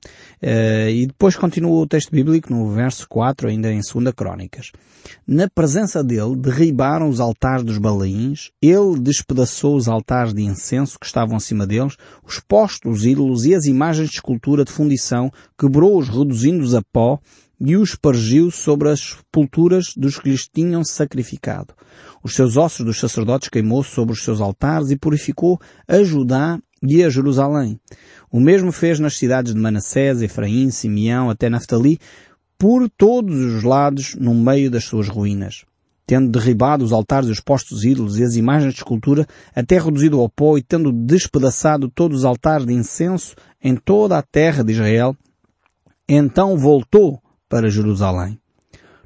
Uh, 0.43 0.89
e 0.89 1.07
depois 1.07 1.37
continua 1.37 1.83
o 1.83 1.87
texto 1.87 2.11
bíblico 2.11 2.51
no 2.51 2.71
verso 2.71 3.07
4, 3.07 3.49
ainda 3.49 3.71
em 3.71 3.81
2 3.81 4.15
Crónicas. 4.17 4.73
Na 5.27 5.49
presença 5.51 6.03
dele 6.03 6.35
derribaram 6.35 7.11
os 7.11 7.21
altares 7.21 7.63
dos 7.63 7.77
balaíns, 7.77 8.51
ele 8.63 8.99
despedaçou 8.99 9.77
os 9.77 9.87
altares 9.87 10.33
de 10.33 10.43
incenso 10.43 10.99
que 10.99 11.05
estavam 11.05 11.37
acima 11.37 11.67
deles, 11.67 11.97
os 12.27 12.41
postos, 12.41 13.01
os 13.01 13.05
ídolos 13.05 13.45
e 13.45 13.55
as 13.55 13.67
imagens 13.67 14.09
de 14.09 14.15
escultura 14.15 14.65
de 14.65 14.73
fundição, 14.73 15.31
quebrou-os 15.59 16.09
reduzindo-os 16.09 16.75
a 16.75 16.81
pó 16.91 17.21
e 17.61 17.77
os 17.77 17.91
espargiu 17.91 18.51
sobre 18.51 18.89
as 18.89 19.01
sepulturas 19.01 19.93
dos 19.95 20.19
que 20.19 20.31
lhes 20.31 20.49
tinham 20.49 20.83
sacrificado. 20.83 21.75
Os 22.23 22.35
seus 22.35 22.57
ossos 22.57 22.85
dos 22.85 22.99
sacerdotes 22.99 23.51
queimou 23.51 23.83
sobre 23.83 24.15
os 24.15 24.25
seus 24.25 24.41
altares 24.41 24.91
e 24.91 24.97
purificou 24.97 25.61
a 25.87 26.03
Judá 26.03 26.59
e 26.83 27.03
a 27.03 27.11
Jerusalém. 27.11 27.79
O 28.31 28.41
mesmo 28.41 28.73
fez 28.73 28.99
nas 28.99 29.17
cidades 29.17 29.55
de 29.55 29.61
Manassés, 29.61 30.23
Efraim, 30.23 30.71
Simeão, 30.71 31.31
até 31.31 31.49
Naftali, 31.49 31.99
por 32.59 32.89
todos 32.91 33.35
os 33.37 33.63
lados 33.63 34.15
no 34.17 34.35
meio 34.35 34.71
das 34.71 34.85
suas 34.85 35.09
ruínas. 35.09 35.65
Tendo 36.07 36.31
derribado 36.31 36.85
os 36.85 36.93
altares 36.93 37.29
e 37.29 37.33
os 37.33 37.41
postos 37.41 37.85
ídolos 37.85 38.19
e 38.19 38.25
as 38.25 38.35
imagens 38.37 38.75
de 38.75 38.81
escultura, 38.81 39.27
até 39.55 39.79
reduzido 39.79 40.21
ao 40.21 40.29
pó 40.29 40.59
e 40.59 40.63
tendo 40.63 40.93
despedaçado 40.93 41.89
todos 41.89 42.19
os 42.19 42.25
altares 42.25 42.67
de 42.67 42.73
incenso 42.73 43.35
em 43.63 43.77
toda 43.77 44.19
a 44.19 44.23
terra 44.23 44.65
de 44.65 44.73
Israel, 44.73 45.17
então 46.09 46.59
voltou 46.59 47.23
para 47.49 47.71
Jerusalém. 47.71 48.39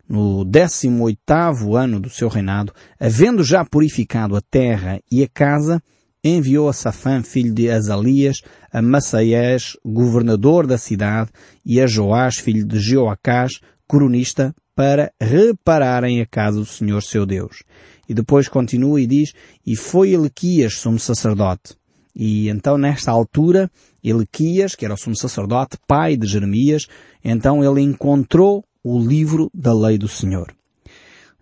No 0.08 0.44
décimo 0.44 1.04
oitavo 1.04 1.76
ano 1.76 2.00
do 2.00 2.10
seu 2.10 2.28
reinado, 2.28 2.72
havendo 2.98 3.42
já 3.42 3.64
purificado 3.64 4.36
a 4.36 4.40
terra 4.40 5.00
e 5.10 5.22
a 5.22 5.28
casa, 5.28 5.82
enviou 6.24 6.70
a 6.70 6.72
Safã, 6.72 7.22
filho 7.22 7.52
de 7.52 7.70
Azalias, 7.70 8.40
a 8.72 8.80
Massaiés, 8.80 9.76
governador 9.84 10.66
da 10.66 10.78
cidade, 10.78 11.30
e 11.64 11.80
a 11.80 11.86
Joás, 11.86 12.38
filho 12.38 12.66
de 12.66 12.80
Jeoacás, 12.80 13.60
coronista, 13.86 14.54
para 14.74 15.12
repararem 15.20 16.20
a 16.22 16.26
casa 16.26 16.58
do 16.58 16.66
Senhor 16.66 17.02
seu 17.02 17.26
Deus. 17.26 17.62
E 18.08 18.14
depois 18.14 18.48
continua 18.48 19.00
e 19.00 19.06
diz, 19.06 19.32
e 19.66 19.76
foi 19.76 20.12
Elequias, 20.12 20.78
sumo 20.78 20.98
sacerdote. 20.98 21.76
E 22.16 22.48
então 22.48 22.78
nesta 22.78 23.10
altura, 23.10 23.70
Elequias, 24.02 24.74
que 24.74 24.84
era 24.84 24.94
o 24.94 24.98
sumo 24.98 25.16
sacerdote, 25.16 25.76
pai 25.86 26.16
de 26.16 26.26
Jeremias, 26.26 26.86
então 27.22 27.62
ele 27.62 27.82
encontrou 27.82 28.64
o 28.82 28.98
livro 28.98 29.50
da 29.52 29.74
lei 29.74 29.98
do 29.98 30.08
Senhor. 30.08 30.54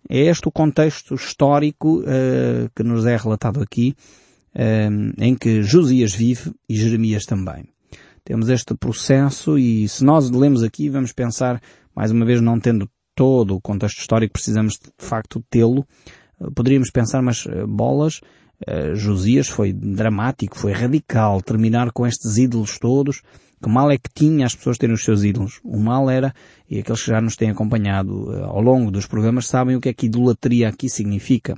É 0.08 0.18
este 0.18 0.48
o 0.48 0.52
contexto 0.52 1.14
histórico 1.14 2.00
uh, 2.00 2.70
que 2.74 2.82
nos 2.82 3.06
é 3.06 3.16
relatado 3.16 3.62
aqui 3.62 3.94
em 5.18 5.34
que 5.34 5.62
Josias 5.62 6.14
vive 6.14 6.52
e 6.68 6.76
Jeremias 6.76 7.24
também. 7.24 7.68
Temos 8.24 8.48
este 8.48 8.74
processo 8.74 9.58
e 9.58 9.88
se 9.88 10.04
nós 10.04 10.30
lemos 10.30 10.62
aqui 10.62 10.88
vamos 10.88 11.12
pensar, 11.12 11.60
mais 11.94 12.10
uma 12.10 12.24
vez 12.24 12.40
não 12.40 12.60
tendo 12.60 12.88
todo 13.14 13.56
o 13.56 13.60
contexto 13.60 13.98
histórico, 13.98 14.34
precisamos 14.34 14.74
de 14.74 15.06
facto 15.06 15.44
tê-lo. 15.50 15.86
Eh, 16.40 16.48
poderíamos 16.54 16.90
pensar, 16.90 17.22
mas 17.22 17.46
eh, 17.46 17.66
bolas, 17.66 18.20
eh, 18.66 18.94
Josias 18.94 19.48
foi 19.48 19.72
dramático, 19.72 20.58
foi 20.58 20.72
radical, 20.72 21.42
terminar 21.42 21.92
com 21.92 22.06
estes 22.06 22.36
ídolos 22.36 22.78
todos. 22.78 23.22
Que 23.62 23.68
mal 23.68 23.90
é 23.90 23.96
que 23.96 24.10
tinha 24.12 24.44
as 24.44 24.56
pessoas 24.56 24.76
terem 24.76 24.94
os 24.94 25.04
seus 25.04 25.22
ídolos? 25.22 25.60
O 25.62 25.78
mal 25.78 26.10
era, 26.10 26.34
e 26.68 26.80
aqueles 26.80 27.02
que 27.02 27.10
já 27.10 27.20
nos 27.20 27.36
têm 27.36 27.50
acompanhado 27.50 28.32
ao 28.44 28.60
longo 28.60 28.90
dos 28.90 29.06
programas 29.06 29.46
sabem 29.46 29.76
o 29.76 29.80
que 29.80 29.88
é 29.88 29.92
que 29.92 30.06
idolatria 30.06 30.68
aqui 30.68 30.88
significa. 30.88 31.56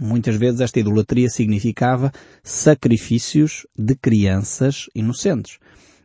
Muitas 0.00 0.36
vezes 0.36 0.60
esta 0.60 0.80
idolatria 0.80 1.28
significava 1.28 2.10
sacrifícios 2.42 3.66
de 3.76 3.94
crianças 3.94 4.86
inocentes. 4.94 5.58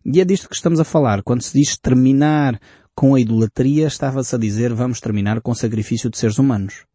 E 0.05 0.19
é 0.19 0.25
disto 0.25 0.49
que 0.49 0.55
estamos 0.55 0.81
a 0.81 0.83
falar. 0.83 1.23
Quando 1.23 1.41
se 1.41 1.57
diz 1.57 1.77
terminar 1.77 2.59
com 2.93 3.15
a 3.15 3.19
idolatria, 3.19 3.87
estava-se 3.87 4.35
a 4.35 4.37
dizer 4.37 4.73
vamos 4.73 4.99
terminar 4.99 5.39
com 5.41 5.51
o 5.51 5.55
sacrifício 5.55 6.09
de 6.09 6.17
seres 6.17 6.37
humanos. 6.37 6.85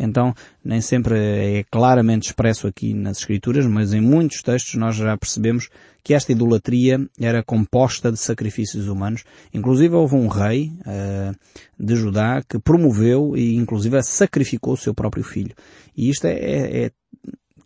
Então, 0.00 0.32
nem 0.64 0.80
sempre 0.80 1.16
é 1.16 1.64
claramente 1.70 2.26
expresso 2.26 2.68
aqui 2.68 2.94
nas 2.94 3.18
Escrituras, 3.18 3.66
mas 3.66 3.92
em 3.92 4.00
muitos 4.00 4.42
textos 4.42 4.74
nós 4.76 4.94
já 4.94 5.16
percebemos 5.16 5.68
que 6.04 6.14
esta 6.14 6.30
idolatria 6.30 7.04
era 7.20 7.42
composta 7.42 8.12
de 8.12 8.18
sacrifícios 8.18 8.86
humanos. 8.86 9.24
Inclusive 9.52 9.94
houve 9.94 10.14
um 10.14 10.28
rei 10.28 10.72
uh, 10.80 11.34
de 11.78 11.96
Judá 11.96 12.42
que 12.48 12.58
promoveu 12.58 13.36
e 13.36 13.56
inclusive 13.56 14.00
sacrificou 14.02 14.74
o 14.74 14.76
seu 14.76 14.94
próprio 14.94 15.24
filho. 15.24 15.54
E 15.96 16.08
isto 16.08 16.26
é, 16.26 16.32
é, 16.32 16.84
é 16.84 16.90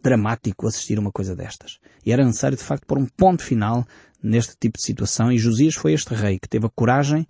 dramático 0.03 0.67
assistir 0.67 0.99
uma 0.99 1.13
coisa 1.13 1.37
destas. 1.37 1.79
E 2.05 2.13
era 2.13 2.25
necessário 2.25 2.57
de 2.57 2.65
facto 2.65 2.87
pôr 2.87 2.99
um 2.99 3.07
ponto 3.07 3.43
final 3.43 3.87
neste 4.23 4.57
tipo 4.59 4.79
de 4.79 4.85
situação 4.85 5.31
e 5.31 5.39
Josias 5.39 5.75
foi 5.75 5.93
este 5.93 6.15
rei 6.15 6.39
que 6.39 6.49
teve 6.49 6.67
a 6.67 6.71
coragem 6.71 7.27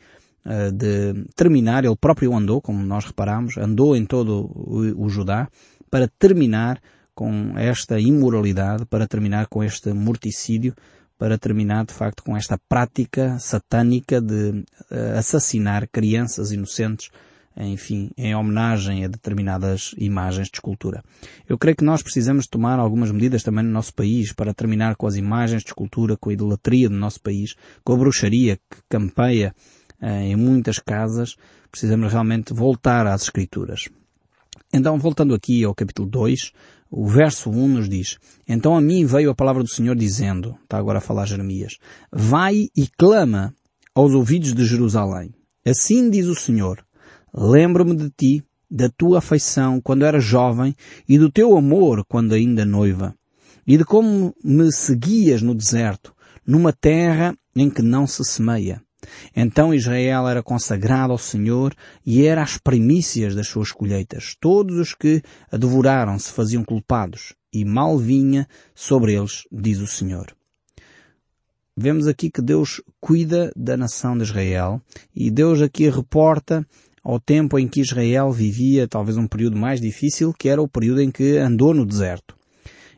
de 0.73 1.25
terminar, 1.37 1.85
ele 1.85 1.97
próprio 1.97 2.35
andou, 2.37 2.61
como 2.61 2.85
nós 2.85 3.05
reparamos, 3.05 3.57
andou 3.57 3.97
em 3.97 4.05
todo 4.05 4.51
o, 4.55 5.05
o 5.05 5.09
Judá 5.09 5.49
para 5.91 6.09
terminar 6.19 6.81
com 7.15 7.57
esta 7.59 8.01
imoralidade, 8.01 8.87
para 8.87 9.07
terminar 9.07 9.47
com 9.47 9.63
este 9.63 9.93
morticídio, 9.93 10.75
para 11.19 11.39
terminar 11.39 11.85
de 11.85 11.93
facto 11.93 12.23
com 12.23 12.37
esta 12.37 12.59
prática 12.69 13.39
satânica 13.39 14.21
de 14.21 14.65
uh, 14.91 15.19
assassinar 15.19 15.87
crianças 15.87 16.51
inocentes, 16.51 17.11
enfim, 17.57 18.11
em 18.17 18.35
homenagem 18.35 19.05
a 19.05 19.09
determinadas 19.09 19.95
imagens 19.99 20.49
de 20.49 20.57
escultura. 20.57 21.05
Eu 21.47 21.59
creio 21.59 21.77
que 21.77 21.85
nós 21.85 22.03
precisamos 22.03 22.47
tomar 22.47 22.79
algumas 22.79 23.11
medidas 23.13 23.43
também 23.43 23.63
no 23.63 23.71
nosso 23.71 23.95
país 23.95 24.33
para 24.33 24.55
terminar 24.55 24.97
com 24.97 25.07
as 25.07 25.17
imagens 25.17 25.63
de 25.63 25.69
escultura, 25.69 26.17
com 26.17 26.31
a 26.31 26.33
idolatria 26.33 26.89
do 26.89 26.97
nosso 26.97 27.21
país, 27.21 27.55
com 27.85 27.93
a 27.93 27.97
bruxaria 27.97 28.57
que 28.57 28.79
campeia 28.89 29.55
eh, 29.55 29.82
em 30.03 30.35
muitas 30.37 30.79
casas, 30.79 31.37
precisamos 31.71 32.13
realmente 32.13 32.53
voltar 32.53 33.07
às 33.07 33.23
Escrituras. 33.23 33.89
Então, 34.73 34.99
voltando 34.99 35.35
aqui 35.35 35.63
ao 35.63 35.75
capítulo 35.75 36.09
2, 36.09 36.53
o 36.91 37.07
verso 37.07 37.49
1 37.51 37.69
nos 37.69 37.89
diz, 37.89 38.19
Então 38.47 38.77
a 38.77 38.81
mim 38.81 39.07
veio 39.07 39.31
a 39.31 39.35
palavra 39.35 39.63
do 39.63 39.69
Senhor 39.69 39.97
dizendo, 39.97 40.57
está 40.63 40.77
agora 40.77 40.99
a 40.99 41.01
falar 41.01 41.27
Jeremias, 41.27 41.79
Vai 42.13 42.69
e 42.77 42.87
clama 42.99 43.55
aos 43.95 44.13
ouvidos 44.13 44.53
de 44.55 44.65
Jerusalém. 44.65 45.33
Assim 45.65 46.11
diz 46.11 46.27
o 46.27 46.35
Senhor, 46.35 46.85
lembro-me 47.33 47.97
de 47.97 48.11
ti, 48.11 48.45
da 48.71 48.89
tua 48.89 49.19
afeição 49.19 49.81
quando 49.81 50.05
era 50.05 50.19
jovem 50.19 50.75
e 51.09 51.19
do 51.19 51.31
teu 51.31 51.57
amor 51.57 52.05
quando 52.07 52.35
ainda 52.35 52.65
noiva, 52.65 53.15
e 53.67 53.77
de 53.77 53.85
como 53.85 54.35
me 54.43 54.73
seguias 54.73 55.43
no 55.43 55.55
deserto, 55.55 56.15
numa 56.47 56.73
terra 56.73 57.35
em 57.55 57.71
que 57.71 57.83
não 57.83 58.07
se 58.07 58.25
semeia. 58.25 58.83
Então 59.35 59.75
Israel 59.75 60.29
era 60.29 60.43
consagrado 60.43 61.13
ao 61.13 61.19
Senhor 61.19 61.75
e 62.05 62.25
era 62.25 62.43
as 62.43 62.59
primícias 62.59 63.35
das 63.35 63.49
suas 63.49 63.73
colheitas. 63.73 64.37
Todos 64.41 64.79
os 64.79 64.95
que 64.95 65.23
a 65.51 65.57
devoraram 65.57 66.19
se 66.19 66.33
faziam 66.33 66.65
culpados 66.65 67.35
e 67.53 67.65
mal 67.65 67.99
vinha 67.99 68.47
sobre 68.75 69.15
eles, 69.15 69.43
diz 69.51 69.81
o 69.81 69.87
Senhor. 69.87 70.35
Vemos 71.77 72.07
aqui 72.07 72.31
que 72.31 72.43
Deus 72.43 72.83
cuida 73.01 73.51
da 73.57 73.77
nação 73.77 74.17
de 74.17 74.25
Israel 74.25 74.81
e 75.15 75.31
Deus 75.31 75.61
aqui 75.63 75.89
reporta 75.89 76.67
ao 77.03 77.19
tempo 77.19 77.59
em 77.59 77.67
que 77.67 77.81
Israel 77.81 78.31
vivia 78.31 78.87
talvez 78.87 79.17
um 79.17 79.27
período 79.27 79.57
mais 79.57 79.81
difícil, 79.81 80.33
que 80.33 80.49
era 80.49 80.63
o 80.63 80.69
período 80.69 81.01
em 81.01 81.11
que 81.11 81.39
andou 81.39 81.75
no 81.75 81.85
deserto. 81.85 82.37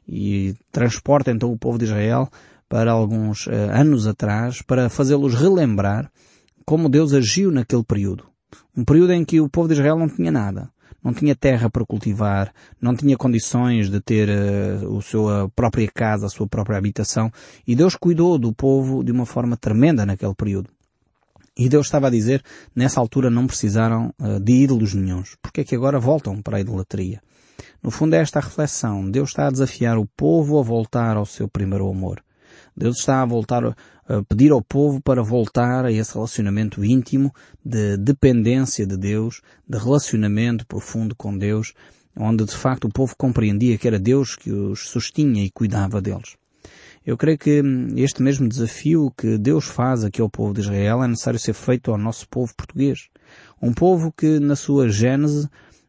E 0.06 0.54
transporta 0.70 1.30
então 1.30 1.50
o 1.50 1.58
povo 1.58 1.78
de 1.78 1.84
Israel 1.84 2.28
para 2.74 2.90
alguns 2.90 3.46
uh, 3.46 3.52
anos 3.72 4.04
atrás 4.04 4.60
para 4.60 4.88
fazê-los 4.88 5.32
relembrar 5.32 6.10
como 6.66 6.88
Deus 6.88 7.12
agiu 7.12 7.52
naquele 7.52 7.84
período. 7.84 8.24
Um 8.76 8.84
período 8.84 9.12
em 9.12 9.24
que 9.24 9.40
o 9.40 9.48
povo 9.48 9.68
de 9.68 9.74
Israel 9.74 9.96
não 9.96 10.08
tinha 10.08 10.32
nada. 10.32 10.68
Não 11.00 11.14
tinha 11.14 11.36
terra 11.36 11.70
para 11.70 11.86
cultivar, 11.86 12.52
não 12.80 12.96
tinha 12.96 13.16
condições 13.16 13.88
de 13.88 14.00
ter 14.00 14.28
uh, 14.28 14.98
a 14.98 15.02
sua 15.02 15.48
própria 15.54 15.88
casa, 15.88 16.26
a 16.26 16.28
sua 16.28 16.48
própria 16.48 16.76
habitação. 16.76 17.30
E 17.64 17.76
Deus 17.76 17.94
cuidou 17.94 18.36
do 18.38 18.52
povo 18.52 19.04
de 19.04 19.12
uma 19.12 19.24
forma 19.24 19.56
tremenda 19.56 20.04
naquele 20.04 20.34
período. 20.34 20.68
E 21.56 21.68
Deus 21.68 21.86
estava 21.86 22.08
a 22.08 22.10
dizer, 22.10 22.42
nessa 22.74 22.98
altura 22.98 23.30
não 23.30 23.46
precisaram 23.46 24.12
uh, 24.18 24.40
de 24.40 24.52
ídolos 24.52 24.94
nenhums. 24.94 25.36
Porque 25.40 25.60
é 25.60 25.64
que 25.64 25.76
agora 25.76 26.00
voltam 26.00 26.42
para 26.42 26.56
a 26.56 26.60
idolatria? 26.60 27.20
No 27.80 27.92
fundo 27.92 28.14
é 28.14 28.18
esta 28.18 28.40
a 28.40 28.42
reflexão. 28.42 29.08
Deus 29.08 29.28
está 29.28 29.46
a 29.46 29.52
desafiar 29.52 29.96
o 29.96 30.08
povo 30.16 30.58
a 30.58 30.62
voltar 30.64 31.16
ao 31.16 31.24
seu 31.24 31.46
primeiro 31.46 31.88
amor. 31.88 32.20
Deus 32.76 32.98
está 32.98 33.22
a 33.22 33.26
voltar 33.26 33.64
a 33.64 34.22
pedir 34.28 34.52
ao 34.52 34.62
povo 34.62 35.00
para 35.00 35.22
voltar 35.22 35.84
a 35.84 35.92
esse 35.92 36.14
relacionamento 36.14 36.84
íntimo 36.84 37.32
de 37.64 37.96
dependência 37.96 38.86
de 38.86 38.96
Deus, 38.96 39.40
de 39.66 39.78
relacionamento 39.78 40.66
profundo 40.66 41.14
com 41.14 41.36
Deus, 41.36 41.72
onde 42.16 42.44
de 42.44 42.54
facto 42.54 42.84
o 42.84 42.92
povo 42.92 43.14
compreendia 43.16 43.78
que 43.78 43.88
era 43.88 43.98
Deus 43.98 44.36
que 44.36 44.50
os 44.50 44.88
sustinha 44.88 45.44
e 45.44 45.50
cuidava 45.50 46.00
deles. 46.00 46.36
Eu 47.06 47.18
creio 47.18 47.38
que 47.38 47.62
este 47.96 48.22
mesmo 48.22 48.48
desafio 48.48 49.12
que 49.16 49.36
Deus 49.36 49.66
faz 49.66 50.04
aqui 50.04 50.22
ao 50.22 50.30
povo 50.30 50.54
de 50.54 50.62
Israel 50.62 51.02
é 51.02 51.08
necessário 51.08 51.38
ser 51.38 51.52
feito 51.52 51.90
ao 51.90 51.98
nosso 51.98 52.26
povo 52.28 52.54
português. 52.56 53.08
Um 53.60 53.74
povo 53.74 54.10
que 54.10 54.38
na 54.38 54.56
sua 54.56 54.88
gênese 54.88 55.48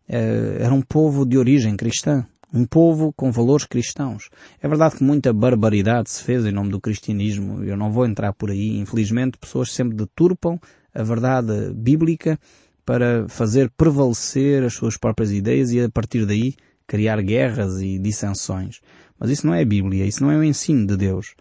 eh, 0.10 0.58
era 0.60 0.74
um 0.74 0.82
povo 0.82 1.25
de 1.25 1.38
origem 1.38 1.77
cristã. 1.77 2.25
Um 2.56 2.66
povo 2.66 3.12
com 3.12 3.34
valores 3.34 3.66
cristãos. 3.66 4.30
É 4.62 4.68
verdade 4.68 4.96
que 4.96 5.04
muita 5.04 5.34
barbaridade 5.34 6.10
se 6.10 6.24
fez 6.24 6.46
em 6.46 6.54
nome 6.54 6.70
do 6.70 6.80
cristianismo. 6.80 7.62
Eu 7.66 7.76
não 7.76 7.92
vou 7.92 8.06
entrar 8.06 8.32
por 8.32 8.50
aí. 8.50 8.78
Infelizmente, 8.80 9.38
pessoas 9.38 9.74
sempre 9.74 9.98
deturpam 9.98 10.58
a 10.94 11.04
verdade 11.04 11.74
bíblica 11.74 12.40
para 12.86 13.28
fazer 13.28 13.70
prevalecer 13.76 14.64
as 14.64 14.74
suas 14.74 14.96
próprias 14.96 15.32
ideias 15.32 15.72
e 15.72 15.82
a 15.82 15.90
partir 15.90 16.26
daí 16.26 16.56
criar 16.88 17.22
guerras 17.22 17.82
e 17.82 18.00
dissensões. 18.00 18.80
Mas 19.20 19.32
isso 19.32 19.46
não 19.46 19.54
é 19.54 19.62
a 19.62 19.66
Bíblia, 19.66 20.06
isso 20.06 20.24
não 20.24 20.32
é 20.32 20.38
o 20.38 20.44
ensino 20.44 20.88
de 20.88 20.96
Deus. 20.96 21.36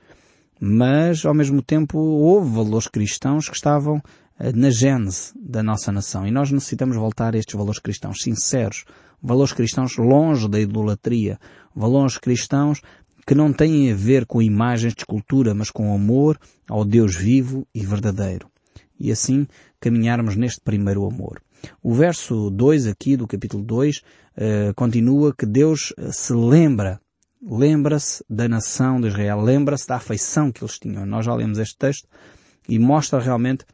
Mas, 0.60 1.24
ao 1.24 1.34
mesmo 1.34 1.62
tempo, 1.62 1.98
houve 1.98 2.50
valores 2.54 2.88
cristãos 2.88 3.48
que 3.48 3.54
estavam 3.54 4.02
eh, 4.38 4.52
na 4.52 4.70
gênese 4.70 5.32
da 5.36 5.62
nossa 5.62 5.92
nação. 5.92 6.26
E 6.26 6.30
nós 6.30 6.50
necessitamos 6.50 6.96
voltar 6.96 7.34
a 7.34 7.38
estes 7.38 7.54
valores 7.54 7.78
cristãos 7.78 8.22
sinceros, 8.22 8.84
valores 9.24 9.54
cristãos 9.54 9.96
longe 9.96 10.46
da 10.48 10.60
idolatria, 10.60 11.38
valores 11.74 12.18
cristãos 12.18 12.82
que 13.26 13.34
não 13.34 13.52
têm 13.52 13.90
a 13.90 13.94
ver 13.94 14.26
com 14.26 14.42
imagens 14.42 14.92
de 14.92 15.00
escultura, 15.00 15.54
mas 15.54 15.70
com 15.70 15.94
amor 15.94 16.38
ao 16.68 16.84
Deus 16.84 17.16
vivo 17.16 17.66
e 17.74 17.80
verdadeiro. 17.80 18.50
E 19.00 19.10
assim 19.10 19.46
caminharmos 19.80 20.36
neste 20.36 20.60
primeiro 20.60 21.06
amor. 21.06 21.42
O 21.82 21.94
verso 21.94 22.50
2 22.50 22.86
aqui 22.86 23.16
do 23.16 23.26
capítulo 23.26 23.64
2 23.64 23.96
uh, 23.96 24.02
eh, 24.36 24.72
continua 24.76 25.34
que 25.34 25.46
Deus 25.46 25.94
se 26.12 26.34
lembra 26.34 27.00
lembra-se 27.46 28.24
da 28.28 28.48
nação 28.48 29.00
de 29.00 29.08
Israel, 29.08 29.40
lembra-se 29.40 29.86
da 29.86 29.96
afeição 29.96 30.50
que 30.50 30.62
eles 30.62 30.78
tinham. 30.78 31.04
Nós 31.04 31.26
já 31.26 31.34
lemos 31.34 31.58
este 31.58 31.76
texto 31.76 32.08
e 32.68 32.78
mostra 32.78 33.20
realmente 33.20 33.66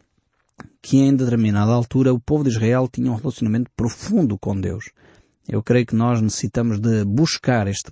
que 0.82 0.98
em 0.98 1.14
determinada 1.14 1.70
altura 1.70 2.12
o 2.12 2.20
povo 2.20 2.44
de 2.44 2.50
Israel 2.50 2.88
tinha 2.90 3.10
um 3.10 3.14
relacionamento 3.14 3.70
profundo 3.76 4.38
com 4.38 4.60
Deus. 4.60 4.90
Eu 5.48 5.62
creio 5.62 5.86
que 5.86 5.94
nós 5.94 6.20
necessitamos 6.20 6.78
de 6.78 7.04
buscar 7.04 7.66
este 7.66 7.90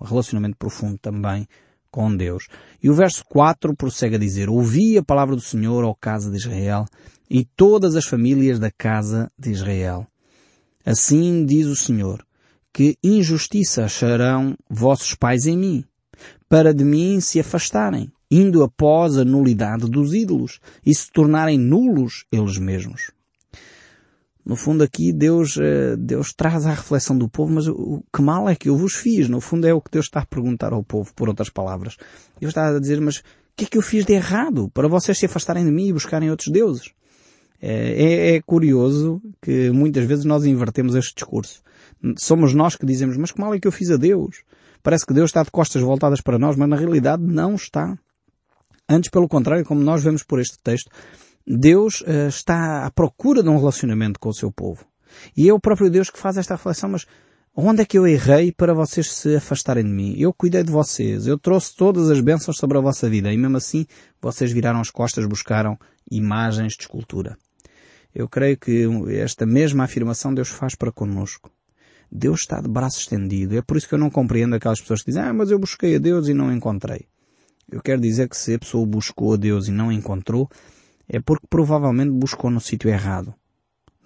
relacionamento 0.00 0.56
profundo 0.56 0.98
também 0.98 1.46
com 1.90 2.14
Deus. 2.14 2.48
E 2.82 2.90
o 2.90 2.94
verso 2.94 3.24
4 3.26 3.74
prossegue 3.74 4.16
a 4.16 4.18
dizer, 4.18 4.48
Ouvi 4.48 4.98
a 4.98 5.02
palavra 5.02 5.34
do 5.34 5.40
Senhor, 5.40 5.84
ó 5.84 5.94
casa 5.94 6.30
de 6.30 6.36
Israel, 6.36 6.86
e 7.30 7.44
todas 7.44 7.96
as 7.96 8.06
famílias 8.06 8.58
da 8.58 8.70
casa 8.70 9.30
de 9.38 9.50
Israel. 9.50 10.06
Assim 10.84 11.44
diz 11.44 11.66
o 11.66 11.76
Senhor, 11.76 12.24
que 12.72 12.96
injustiça 13.02 13.84
acharão 13.84 14.56
vossos 14.70 15.14
pais 15.14 15.46
em 15.46 15.56
mim, 15.56 15.84
para 16.48 16.72
de 16.72 16.84
mim 16.84 17.20
se 17.20 17.38
afastarem, 17.40 18.10
indo 18.30 18.62
após 18.62 19.18
a 19.18 19.24
nulidade 19.24 19.88
dos 19.88 20.14
ídolos 20.14 20.60
e 20.84 20.94
se 20.94 21.10
tornarem 21.10 21.58
nulos 21.58 22.24
eles 22.32 22.58
mesmos. 22.58 23.10
No 24.48 24.56
fundo 24.56 24.82
aqui 24.82 25.12
Deus, 25.12 25.58
eh, 25.58 25.94
Deus 25.98 26.32
traz 26.32 26.64
a 26.64 26.70
reflexão 26.70 27.18
do 27.18 27.28
povo, 27.28 27.52
mas 27.52 27.68
o 27.68 28.02
que 28.10 28.22
mal 28.22 28.48
é 28.48 28.56
que 28.56 28.70
eu 28.70 28.78
vos 28.78 28.94
fiz? 28.94 29.28
No 29.28 29.42
fundo 29.42 29.66
é 29.66 29.74
o 29.74 29.80
que 29.80 29.90
Deus 29.90 30.06
está 30.06 30.20
a 30.20 30.26
perguntar 30.26 30.72
ao 30.72 30.82
povo, 30.82 31.12
por 31.14 31.28
outras 31.28 31.50
palavras. 31.50 31.98
Deus 32.40 32.52
está 32.52 32.74
a 32.74 32.80
dizer, 32.80 32.98
mas 32.98 33.18
o 33.18 33.22
que 33.54 33.66
é 33.66 33.68
que 33.68 33.76
eu 33.76 33.82
fiz 33.82 34.06
de 34.06 34.14
errado 34.14 34.70
para 34.70 34.88
vocês 34.88 35.18
se 35.18 35.26
afastarem 35.26 35.66
de 35.66 35.70
mim 35.70 35.88
e 35.88 35.92
buscarem 35.92 36.30
outros 36.30 36.48
deuses? 36.48 36.94
É, 37.60 38.02
é, 38.02 38.36
é 38.36 38.40
curioso 38.40 39.20
que 39.42 39.70
muitas 39.70 40.06
vezes 40.06 40.24
nós 40.24 40.46
invertemos 40.46 40.94
este 40.94 41.14
discurso. 41.14 41.60
Somos 42.16 42.54
nós 42.54 42.74
que 42.74 42.86
dizemos, 42.86 43.18
mas 43.18 43.30
que 43.30 43.40
mal 43.42 43.52
é 43.52 43.60
que 43.60 43.68
eu 43.68 43.72
fiz 43.72 43.90
a 43.90 43.98
Deus? 43.98 44.44
Parece 44.82 45.04
que 45.04 45.12
Deus 45.12 45.28
está 45.28 45.42
de 45.42 45.50
costas 45.50 45.82
voltadas 45.82 46.22
para 46.22 46.38
nós, 46.38 46.56
mas 46.56 46.70
na 46.70 46.76
realidade 46.76 47.22
não 47.22 47.54
está. 47.54 47.98
Antes, 48.88 49.10
pelo 49.10 49.28
contrário, 49.28 49.66
como 49.66 49.82
nós 49.82 50.02
vemos 50.02 50.22
por 50.22 50.40
este 50.40 50.56
texto, 50.64 50.90
Deus 51.50 52.02
uh, 52.02 52.28
está 52.28 52.84
à 52.84 52.90
procura 52.90 53.42
de 53.42 53.48
um 53.48 53.56
relacionamento 53.56 54.20
com 54.20 54.28
o 54.28 54.34
seu 54.34 54.52
povo. 54.52 54.84
E 55.34 55.48
é 55.48 55.52
o 55.52 55.58
próprio 55.58 55.90
Deus 55.90 56.10
que 56.10 56.18
faz 56.18 56.36
esta 56.36 56.54
reflexão, 56.54 56.90
mas 56.90 57.06
onde 57.56 57.80
é 57.80 57.86
que 57.86 57.96
eu 57.96 58.06
errei 58.06 58.52
para 58.52 58.74
vocês 58.74 59.10
se 59.10 59.36
afastarem 59.36 59.82
de 59.82 59.90
mim? 59.90 60.14
Eu 60.18 60.32
cuidei 60.32 60.62
de 60.62 60.70
vocês, 60.70 61.26
eu 61.26 61.38
trouxe 61.38 61.74
todas 61.74 62.10
as 62.10 62.20
bênçãos 62.20 62.58
sobre 62.58 62.76
a 62.76 62.82
vossa 62.82 63.08
vida 63.08 63.32
e 63.32 63.38
mesmo 63.38 63.56
assim 63.56 63.86
vocês 64.20 64.52
viraram 64.52 64.80
as 64.80 64.90
costas, 64.90 65.24
buscaram 65.24 65.78
imagens 66.10 66.74
de 66.74 66.82
escultura. 66.82 67.38
Eu 68.14 68.28
creio 68.28 68.58
que 68.58 68.86
esta 69.12 69.46
mesma 69.46 69.84
afirmação 69.84 70.34
Deus 70.34 70.48
faz 70.48 70.74
para 70.74 70.92
conosco. 70.92 71.50
Deus 72.12 72.40
está 72.40 72.60
de 72.60 72.68
braço 72.68 73.00
estendido. 73.00 73.56
É 73.56 73.62
por 73.62 73.76
isso 73.76 73.88
que 73.88 73.94
eu 73.94 73.98
não 73.98 74.10
compreendo 74.10 74.54
aquelas 74.54 74.80
pessoas 74.80 75.00
que 75.00 75.10
dizem, 75.10 75.22
ah, 75.22 75.32
mas 75.32 75.50
eu 75.50 75.58
busquei 75.58 75.96
a 75.96 75.98
Deus 75.98 76.28
e 76.28 76.34
não 76.34 76.52
encontrei. 76.52 77.06
Eu 77.70 77.82
quero 77.82 78.00
dizer 78.00 78.28
que 78.28 78.36
se 78.36 78.54
a 78.54 78.58
pessoa 78.58 78.86
buscou 78.86 79.34
a 79.34 79.36
Deus 79.36 79.68
e 79.68 79.70
não 79.70 79.92
encontrou, 79.92 80.48
é 81.08 81.20
porque 81.20 81.46
provavelmente 81.48 82.10
buscou 82.10 82.50
no 82.50 82.60
sítio 82.60 82.90
errado. 82.90 83.34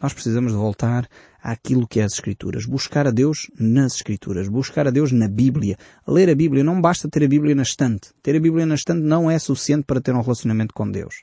Nós 0.03 0.13
precisamos 0.13 0.53
voltar 0.53 1.09
àquilo 1.41 1.87
que 1.87 2.01
é 2.01 2.03
as 2.03 2.15
Escrituras. 2.15 2.67
Buscar 2.67 3.07
a 3.07 3.13
Deus 3.13 3.49
nas 3.59 3.95
Escrituras. 3.95 4.49
Buscar 4.49 4.89
a 4.89 4.91
Deus 4.91 5.13
na 5.13 5.29
Bíblia. 5.29 5.77
Ler 6.07 6.29
a 6.29 6.35
Bíblia. 6.35 6.65
Não 6.65 6.81
basta 6.81 7.09
ter 7.09 7.23
a 7.23 7.29
Bíblia 7.29 7.55
na 7.55 7.63
estante. 7.63 8.11
Ter 8.21 8.35
a 8.35 8.41
Bíblia 8.41 8.67
na 8.67 8.75
estante 8.75 9.01
não 9.01 9.31
é 9.31 9.39
suficiente 9.39 9.85
para 9.85 10.01
ter 10.01 10.13
um 10.13 10.21
relacionamento 10.21 10.75
com 10.75 10.91
Deus. 10.91 11.23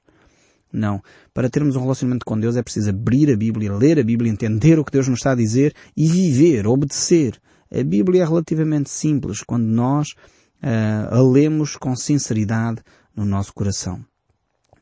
Não. 0.72 1.02
Para 1.34 1.50
termos 1.50 1.76
um 1.76 1.82
relacionamento 1.82 2.26
com 2.26 2.40
Deus 2.40 2.56
é 2.56 2.64
preciso 2.64 2.90
abrir 2.90 3.30
a 3.32 3.36
Bíblia, 3.36 3.74
ler 3.74 4.00
a 4.00 4.04
Bíblia, 4.04 4.32
entender 4.32 4.80
o 4.80 4.86
que 4.86 4.94
Deus 4.94 5.10
nos 5.10 5.20
está 5.20 5.32
a 5.32 5.36
dizer 5.36 5.74
e 5.98 6.08
viver, 6.08 6.66
obedecer. 6.66 7.38
A 7.70 7.84
Bíblia 7.84 8.24
é 8.24 8.26
relativamente 8.26 8.90
simples 8.90 9.44
quando 9.44 9.66
nós 9.66 10.12
uh, 10.64 11.16
a 11.16 11.22
lemos 11.22 11.76
com 11.76 11.96
sinceridade 11.98 12.82
no 13.14 13.26
nosso 13.26 13.54
coração. 13.54 14.06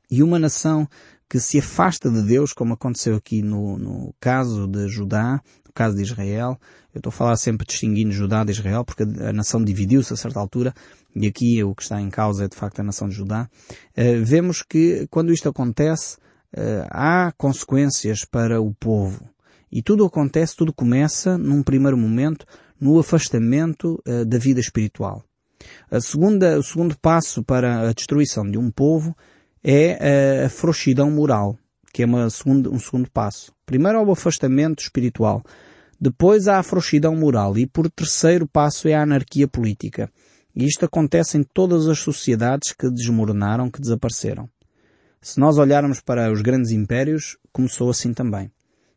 E 0.10 0.24
uma 0.24 0.39
nação 0.39 0.88
que 1.30 1.39
se 1.39 1.60
afasta 1.60 2.10
de 2.10 2.22
Deus, 2.22 2.54
como 2.54 2.74
aconteceu 2.74 3.15
aqui 3.15 3.41
no, 3.41 3.78
no 3.78 4.15
caso 4.20 4.65
de 4.67 4.88
Judá, 4.88 5.41
no 5.65 5.74
caso 5.74 5.96
de 5.96 6.02
Israel, 6.02 6.58
eu 6.93 7.00
estou 7.00 7.10
a 7.10 7.13
falar 7.13 7.36
sempre 7.36 7.67
distinguindo 7.67 8.12
Judá 8.12 8.43
de 8.43 8.52
Israel, 8.52 8.86
porque 8.86 9.04
a 9.04 9.34
nação 9.34 9.63
dividiu-se 9.63 10.13
a 10.13 10.17
certa 10.17 10.39
altura, 10.39 10.74
e 11.15 11.28
aqui 11.28 11.62
o 11.63 11.76
que 11.76 11.84
está 11.84 12.00
em 12.02 12.10
causa 12.10 12.46
é 12.46 12.48
de 12.48 12.56
facto 12.56 12.80
a 12.80 12.84
nação 12.84 13.10
de 13.10 13.15
Judá, 13.15 13.50
uh, 13.98 14.26
vemos 14.26 14.63
que 14.63 15.06
quando 15.10 15.34
isto 15.34 15.50
acontece, 15.50 16.15
uh, 16.56 16.88
há 16.89 17.34
consequências 17.38 18.24
para 18.24 18.62
o 18.62 18.74
povo. 18.74 19.30
E 19.70 19.82
tudo 19.82 20.06
acontece, 20.06 20.56
tudo 20.56 20.72
começa, 20.72 21.38
num 21.38 21.62
primeiro 21.62 21.98
momento, 21.98 22.46
no 22.80 22.98
afastamento 22.98 24.02
uh, 24.08 24.26
da 24.26 24.38
vida 24.38 24.62
espiritual. 24.62 25.24
A 25.91 26.00
segunda, 26.00 26.58
o 26.58 26.63
segundo 26.63 26.98
passo 26.98 27.43
para 27.43 27.89
a 27.89 27.93
destruição 27.93 28.50
de 28.50 28.58
um 28.58 28.72
povo 28.72 29.15
é 29.69 30.45
a 30.45 30.49
frouxidão 30.49 31.12
moral, 31.12 31.58
que 31.91 32.01
é 32.01 32.06
uma 32.06 32.25
um 32.25 32.30
segundo 32.80 33.12
passo. 33.12 33.51
Primeiro 33.65 33.97
há 33.97 34.01
o 34.01 34.12
afastamento 34.13 34.82
espiritual. 34.82 35.43
Depois 35.99 36.47
há 36.47 36.58
a 36.58 36.63
frouxidão 36.63 37.13
moral. 37.13 37.58
E 37.58 37.67
por 37.67 37.91
terceiro 37.91 38.47
passo 38.47 38.88
é 38.88 38.93
a 38.93 39.01
anarquia 39.01 39.45
política. 39.45 40.10
E 40.56 40.65
isto 40.65 40.86
acontece 40.86 41.38
em 41.38 41.43
todas 41.43 41.88
as 41.89 41.99
sociedades 41.99 42.71
que 42.71 42.89
desmoronaram, 42.89 43.69
que 43.69 43.82
desapareceram. 43.82 44.49
Se 45.21 45.38
nós 45.38 45.58
olharmos 45.58 45.99
para 45.99 46.32
os 46.32 46.41
grandes 46.41 46.71
impérios, 46.71 47.38
começou 47.51 47.89
assim 47.89 48.13
também. 48.13 48.49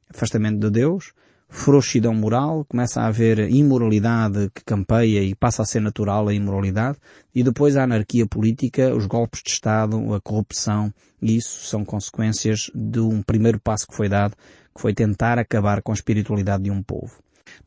Afastamento 0.09 0.61
de 0.61 0.71
Deus, 0.71 1.13
frouxidão 1.51 2.15
moral, 2.15 2.65
começa 2.67 3.01
a 3.01 3.09
haver 3.09 3.51
imoralidade 3.51 4.51
que 4.55 4.65
campeia 4.65 5.23
e 5.23 5.35
passa 5.35 5.63
a 5.63 5.67
ser 5.67 5.81
natural 5.81 6.29
a 6.29 6.33
imoralidade, 6.33 6.97
e 7.35 7.43
depois 7.43 7.77
a 7.77 7.83
anarquia 7.83 8.27
política, 8.27 8.95
os 8.95 9.05
golpes 9.07 9.43
de 9.45 9.51
Estado, 9.51 10.15
a 10.15 10.21
corrupção, 10.21 10.95
e 11.21 11.37
isso 11.37 11.67
são 11.67 11.85
consequências 11.85 12.71
de 12.75 13.01
um 13.01 13.21
primeiro 13.21 13.61
passo 13.61 13.87
que 13.87 13.97
foi 13.97 14.09
dado, 14.09 14.37
que 14.75 14.81
foi 14.81 14.95
tentar 14.95 15.39
acabar 15.39 15.83
com 15.83 15.91
a 15.91 15.95
espiritualidade 15.95 16.63
de 16.63 16.71
um 16.71 16.83
povo. 16.83 17.19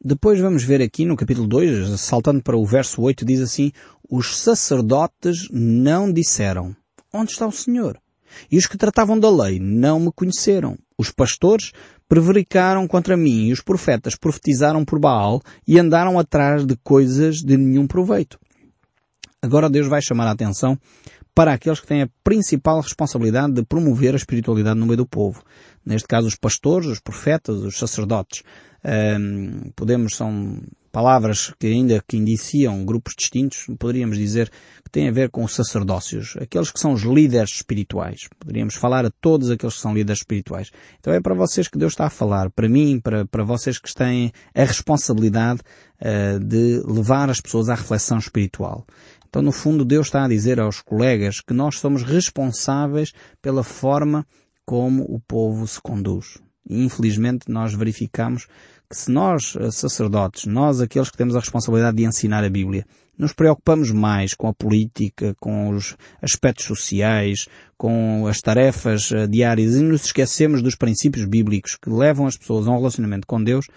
Depois 0.03 0.39
vamos 0.39 0.63
ver 0.63 0.81
aqui 0.81 1.03
no 1.05 1.17
capítulo 1.17 1.47
2, 1.47 1.99
saltando 1.99 2.41
para 2.41 2.57
o 2.57 2.65
verso 2.65 3.01
8, 3.01 3.25
diz 3.25 3.41
assim, 3.41 3.71
os 4.09 4.37
sacerdotes 4.37 5.49
não 5.51 6.11
disseram, 6.11 6.73
onde 7.11 7.31
está 7.31 7.45
o 7.45 7.51
Senhor? 7.51 7.99
E 8.51 8.57
os 8.57 8.65
que 8.65 8.77
tratavam 8.77 9.19
da 9.19 9.29
lei 9.29 9.59
não 9.59 9.99
me 9.99 10.11
conheceram. 10.11 10.77
Os 10.97 11.11
pastores 11.11 11.71
prevaricaram 12.07 12.87
contra 12.87 13.17
mim 13.17 13.47
e 13.47 13.53
os 13.53 13.61
profetas 13.61 14.15
profetizaram 14.15 14.85
por 14.85 14.99
Baal 14.99 15.41
e 15.67 15.79
andaram 15.79 16.19
atrás 16.19 16.65
de 16.65 16.75
coisas 16.77 17.37
de 17.37 17.57
nenhum 17.57 17.87
proveito. 17.87 18.39
Agora 19.41 19.69
Deus 19.69 19.87
vai 19.87 20.01
chamar 20.01 20.27
a 20.27 20.31
atenção 20.31 20.77
para 21.35 21.53
aqueles 21.53 21.79
que 21.79 21.87
têm 21.87 22.03
a 22.03 22.09
principal 22.23 22.79
responsabilidade 22.79 23.53
de 23.53 23.63
promover 23.63 24.13
a 24.13 24.17
espiritualidade 24.17 24.79
no 24.79 24.85
meio 24.85 24.97
do 24.97 25.05
povo. 25.05 25.43
Neste 25.85 26.07
caso, 26.07 26.27
os 26.27 26.35
pastores, 26.35 26.87
os 26.87 26.99
profetas, 26.99 27.57
os 27.57 27.77
sacerdotes. 27.77 28.43
Um, 28.85 29.71
podemos, 29.75 30.15
são 30.15 30.61
palavras 30.93 31.51
que 31.59 31.65
ainda 31.65 32.01
que 32.07 32.15
indiciam 32.15 32.85
grupos 32.85 33.15
distintos, 33.17 33.65
poderíamos 33.79 34.15
dizer 34.15 34.49
que 34.85 34.91
têm 34.91 35.09
a 35.09 35.11
ver 35.11 35.31
com 35.31 35.43
os 35.43 35.55
sacerdócios, 35.55 36.37
aqueles 36.39 36.71
que 36.71 36.79
são 36.79 36.93
os 36.93 37.01
líderes 37.01 37.49
espirituais. 37.55 38.29
Poderíamos 38.39 38.75
falar 38.75 39.03
a 39.03 39.09
todos 39.09 39.49
aqueles 39.49 39.73
que 39.73 39.81
são 39.81 39.93
líderes 39.93 40.19
espirituais. 40.19 40.69
Então 40.99 41.11
é 41.11 41.19
para 41.19 41.33
vocês 41.33 41.67
que 41.67 41.79
Deus 41.79 41.93
está 41.93 42.05
a 42.05 42.11
falar, 42.11 42.51
para 42.51 42.69
mim, 42.69 43.01
para, 43.03 43.25
para 43.25 43.43
vocês 43.43 43.79
que 43.79 43.91
têm 43.91 44.31
a 44.53 44.63
responsabilidade 44.63 45.61
uh, 45.99 46.39
de 46.39 46.83
levar 46.85 47.27
as 47.27 47.41
pessoas 47.41 47.69
à 47.69 47.75
reflexão 47.75 48.19
espiritual. 48.19 48.85
Então, 49.27 49.41
no 49.41 49.51
fundo, 49.51 49.83
Deus 49.83 50.07
está 50.07 50.25
a 50.25 50.27
dizer 50.27 50.59
aos 50.59 50.79
colegas 50.79 51.41
que 51.41 51.55
nós 51.55 51.79
somos 51.79 52.03
responsáveis 52.03 53.13
pela 53.41 53.63
forma 53.63 54.27
como 54.63 55.03
o 55.05 55.19
povo 55.19 55.67
se 55.67 55.81
conduz. 55.81 56.37
Infelizmente, 56.69 57.49
nós 57.49 57.73
verificamos 57.73 58.47
se 58.93 59.11
nós, 59.11 59.55
eh, 59.55 59.71
sacerdotes, 59.71 60.45
nós 60.45 60.79
aqueles 60.79 61.09
que 61.09 61.17
temos 61.17 61.35
a 61.35 61.39
responsabilidade 61.39 61.97
de 61.97 62.05
ensinar 62.05 62.43
a 62.43 62.49
Bíblia, 62.49 62.85
nos 63.17 63.33
preocupamos 63.33 63.91
mais 63.91 64.33
com 64.33 64.47
a 64.47 64.53
política, 64.53 65.35
com 65.39 65.69
os 65.69 65.95
aspectos 66.21 66.65
sociais, 66.65 67.47
com 67.77 68.25
as 68.27 68.41
tarefas 68.41 69.11
eh, 69.11 69.27
diárias 69.27 69.75
e 69.75 69.83
nos 69.83 70.05
esquecemos 70.05 70.61
dos 70.61 70.75
princípios 70.75 71.25
bíblicos 71.25 71.75
que 71.75 71.89
levam 71.89 72.25
as 72.25 72.37
pessoas 72.37 72.67
a 72.67 72.71
um 72.71 72.77
relacionamento 72.77 73.27
com 73.27 73.43
Deus, 73.43 73.67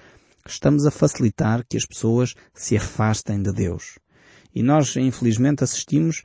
estamos 0.47 0.87
a 0.87 0.91
facilitar 0.91 1.65
que 1.69 1.77
as 1.77 1.85
pessoas 1.85 2.35
se 2.55 2.77
afastem 2.77 3.43
de 3.43 3.53
Deus. 3.53 3.99
E 4.55 4.63
nós, 4.63 4.97
infelizmente, 4.97 5.63
assistimos 5.63 6.23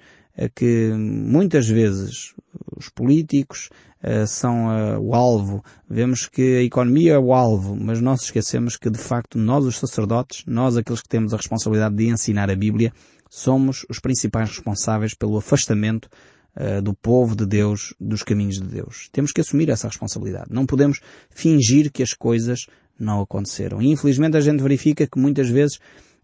que 0.56 0.92
muitas 0.94 1.68
vezes 1.68 2.34
os 2.76 2.90
políticos 2.90 3.70
uh, 4.04 4.26
são 4.28 4.68
uh, 4.68 5.00
o 5.00 5.14
alvo. 5.14 5.64
Vemos 5.90 6.28
que 6.28 6.58
a 6.58 6.64
economia 6.64 7.14
é 7.14 7.20
o 7.20 7.34
alvo, 7.34 7.76
mas 7.76 8.02
nós 8.02 8.24
esquecemos 8.24 8.78
que, 8.78 8.90
de 8.90 8.98
facto, 8.98 9.38
nós, 9.38 9.66
os 9.66 9.78
sacerdotes, 9.78 10.44
nós, 10.48 10.78
aqueles 10.78 11.02
que 11.02 11.10
temos 11.10 11.34
a 11.34 11.38
responsabilidade 11.38 11.96
de 11.96 12.08
ensinar 12.08 12.50
a 12.50 12.56
Bíblia, 12.56 12.92
somos 13.30 13.86
os 13.90 14.00
principais 14.00 14.50
responsáveis 14.50 15.14
pelo 15.14 15.38
afastamento 15.38 16.10
uh, 16.56 16.82
do 16.82 16.94
povo 16.94 17.36
de 17.36 17.46
Deus 17.46 17.94
dos 18.00 18.24
caminhos 18.24 18.56
de 18.56 18.68
Deus. 18.68 19.10
Temos 19.12 19.32
que 19.32 19.42
assumir 19.42 19.70
essa 19.70 19.88
responsabilidade. 19.88 20.48
Não 20.50 20.66
podemos 20.66 21.00
fingir 21.30 21.92
que 21.92 22.04
as 22.04 22.14
coisas 22.14 22.66
não 23.00 23.22
aconteceram. 23.22 23.82
E, 23.82 23.88
infelizmente, 23.88 24.38
a 24.38 24.42
gente 24.42 24.62
verifica 24.62 25.08
que 25.08 25.20
muitas 25.20 25.50
vezes 25.50 25.80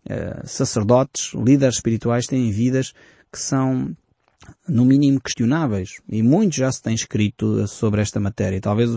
eh, 0.10 0.42
sacerdotes, 0.46 1.34
líderes 1.34 1.76
espirituais 1.76 2.28
têm 2.28 2.50
vidas 2.52 2.94
que 3.38 3.44
são 3.44 3.96
no 4.68 4.84
mínimo 4.84 5.22
questionáveis. 5.22 6.02
E 6.10 6.24
muitos 6.24 6.58
já 6.58 6.72
se 6.72 6.82
têm 6.82 6.96
escrito 6.96 7.68
sobre 7.68 8.02
esta 8.02 8.20
matéria. 8.20 8.60
Talvez 8.60 8.90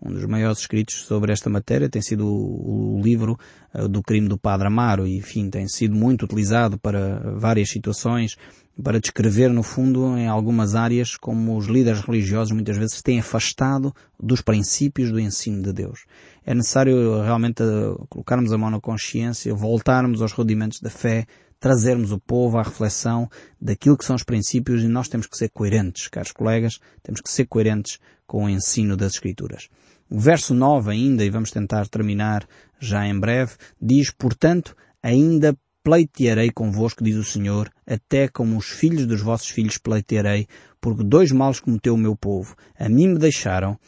um 0.00 0.10
dos 0.10 0.24
maiores 0.24 0.60
escritos 0.60 1.04
sobre 1.04 1.30
esta 1.30 1.50
matéria 1.50 1.90
tem 1.90 2.00
sido 2.00 2.26
o, 2.26 3.00
livro 3.02 3.38
uh, 3.74 3.86
do 3.86 4.02
crime 4.02 4.28
do 4.28 4.38
Padre 4.38 4.68
Amaro. 4.68 5.06
E, 5.06 5.18
enfim, 5.18 5.50
tem 5.50 5.68
sido 5.68 5.94
muito 5.94 6.24
utilizado 6.24 6.78
para 6.78 7.36
várias 7.36 7.68
situações, 7.68 8.36
para 8.82 8.98
descrever, 8.98 9.50
no 9.50 9.62
fundo, 9.62 10.16
em 10.16 10.26
algumas 10.26 10.74
áreas, 10.74 11.16
como 11.16 11.58
os 11.58 11.66
líderes 11.66 12.00
religiosos 12.00 12.52
muitas 12.52 12.78
vezes 12.78 13.02
têm 13.02 13.20
afastado 13.20 13.94
dos 14.18 14.40
princípios 14.40 15.12
do 15.12 15.20
ensino 15.20 15.62
de 15.62 15.72
Deus. 15.72 16.06
É 16.46 16.54
necessário 16.54 17.20
realmente 17.20 17.62
uh, 17.62 18.06
colocarmos 18.08 18.52
a 18.52 18.58
mão 18.58 18.70
na 18.70 18.80
consciência, 18.80 19.54
voltarmos 19.54 20.22
aos 20.22 20.32
rudimentos 20.32 20.80
da 20.80 20.88
fé, 20.88 21.26
trazermos 21.62 22.10
o 22.10 22.18
povo 22.18 22.58
à 22.58 22.62
reflexão 22.64 23.30
daquilo 23.60 23.96
que 23.96 24.04
são 24.04 24.16
os 24.16 24.24
princípios 24.24 24.82
e 24.82 24.88
nós 24.88 25.06
temos 25.06 25.28
que 25.28 25.36
ser 25.36 25.48
coerentes, 25.48 26.08
caros 26.08 26.32
colegas, 26.32 26.80
temos 27.04 27.20
que 27.20 27.30
ser 27.30 27.46
coerentes 27.46 28.00
com 28.26 28.44
o 28.44 28.48
ensino 28.50 28.96
das 28.96 29.12
Escrituras. 29.12 29.68
O 30.10 30.18
verso 30.18 30.54
9 30.54 30.90
ainda, 30.90 31.24
e 31.24 31.30
vamos 31.30 31.52
tentar 31.52 31.86
terminar 31.86 32.44
já 32.80 33.06
em 33.06 33.16
breve, 33.16 33.52
diz, 33.80 34.10
portanto, 34.10 34.74
ainda 35.00 35.56
pleitearei 35.84 36.50
convosco, 36.50 37.04
diz 37.04 37.14
o 37.14 37.22
Senhor, 37.22 37.70
até 37.86 38.26
como 38.26 38.58
os 38.58 38.66
filhos 38.66 39.06
dos 39.06 39.20
vossos 39.20 39.48
filhos 39.48 39.78
pleitearei, 39.78 40.48
porque 40.80 41.04
dois 41.04 41.30
males 41.30 41.60
cometeu 41.60 41.94
o 41.94 41.98
meu 41.98 42.16
povo. 42.16 42.56
A 42.76 42.88
mim 42.88 43.06
me 43.06 43.18
deixaram 43.20 43.78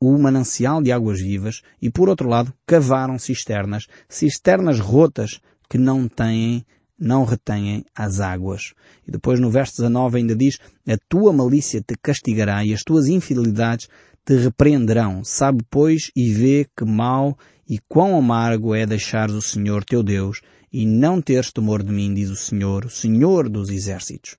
o 0.00 0.16
manancial 0.16 0.80
de 0.80 0.92
águas 0.92 1.20
vivas 1.20 1.62
e, 1.82 1.90
por 1.90 2.08
outro 2.08 2.28
lado, 2.28 2.54
cavaram 2.64 3.18
cisternas, 3.18 3.88
cisternas 4.08 4.78
rotas 4.78 5.40
que 5.68 5.78
não 5.78 6.06
têm 6.06 6.64
não 6.98 7.24
retêm 7.24 7.84
as 7.94 8.20
águas. 8.20 8.74
E 9.06 9.10
depois 9.10 9.40
no 9.40 9.50
verso 9.50 9.76
19 9.76 10.18
ainda 10.18 10.34
diz, 10.34 10.58
a 10.86 10.96
tua 11.08 11.32
malícia 11.32 11.80
te 11.80 11.94
castigará 12.00 12.64
e 12.64 12.72
as 12.72 12.82
tuas 12.82 13.06
infidelidades 13.06 13.88
te 14.24 14.36
repreenderão. 14.36 15.22
Sabe, 15.24 15.64
pois, 15.70 16.10
e 16.14 16.32
vê 16.32 16.66
que 16.76 16.84
mal 16.84 17.36
e 17.68 17.78
quão 17.88 18.16
amargo 18.16 18.74
é 18.74 18.86
deixares 18.86 19.34
o 19.34 19.42
Senhor 19.42 19.84
teu 19.84 20.02
Deus 20.02 20.40
e 20.72 20.86
não 20.86 21.20
teres 21.20 21.52
temor 21.52 21.82
de 21.82 21.92
mim, 21.92 22.12
diz 22.12 22.30
o 22.30 22.36
Senhor, 22.36 22.84
o 22.86 22.90
Senhor 22.90 23.48
dos 23.48 23.70
exércitos. 23.70 24.36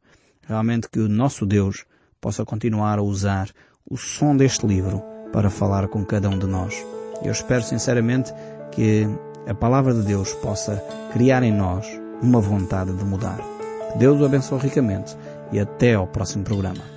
Realmente 0.48 0.90
que 0.90 1.00
o 1.00 1.10
nosso 1.10 1.46
Deus 1.46 1.86
possa 2.20 2.46
continuar 2.46 3.00
a 3.00 3.04
usar 3.04 3.50
o 3.90 3.98
som 3.98 4.36
deste 4.36 4.66
livro 4.66 5.02
para 5.32 5.50
falar 5.50 5.88
com 5.88 6.04
cada 6.04 6.30
um 6.30 6.38
de 6.38 6.46
nós. 6.46 6.76
Eu 7.24 7.32
espero 7.32 7.64
sinceramente 7.64 8.32
que 8.72 9.08
a 9.48 9.54
palavra 9.54 9.94
de 9.94 10.02
Deus 10.02 10.34
possa 10.34 10.78
criar 11.14 11.44
em 11.44 11.54
nós 11.54 12.05
uma 12.22 12.40
vontade 12.40 12.94
de 12.94 13.04
mudar. 13.04 13.40
Deus 13.98 14.20
o 14.20 14.26
abençoe 14.26 14.60
ricamente 14.60 15.16
e 15.52 15.60
até 15.60 15.94
ao 15.94 16.08
próximo 16.08 16.44
programa. 16.44 16.95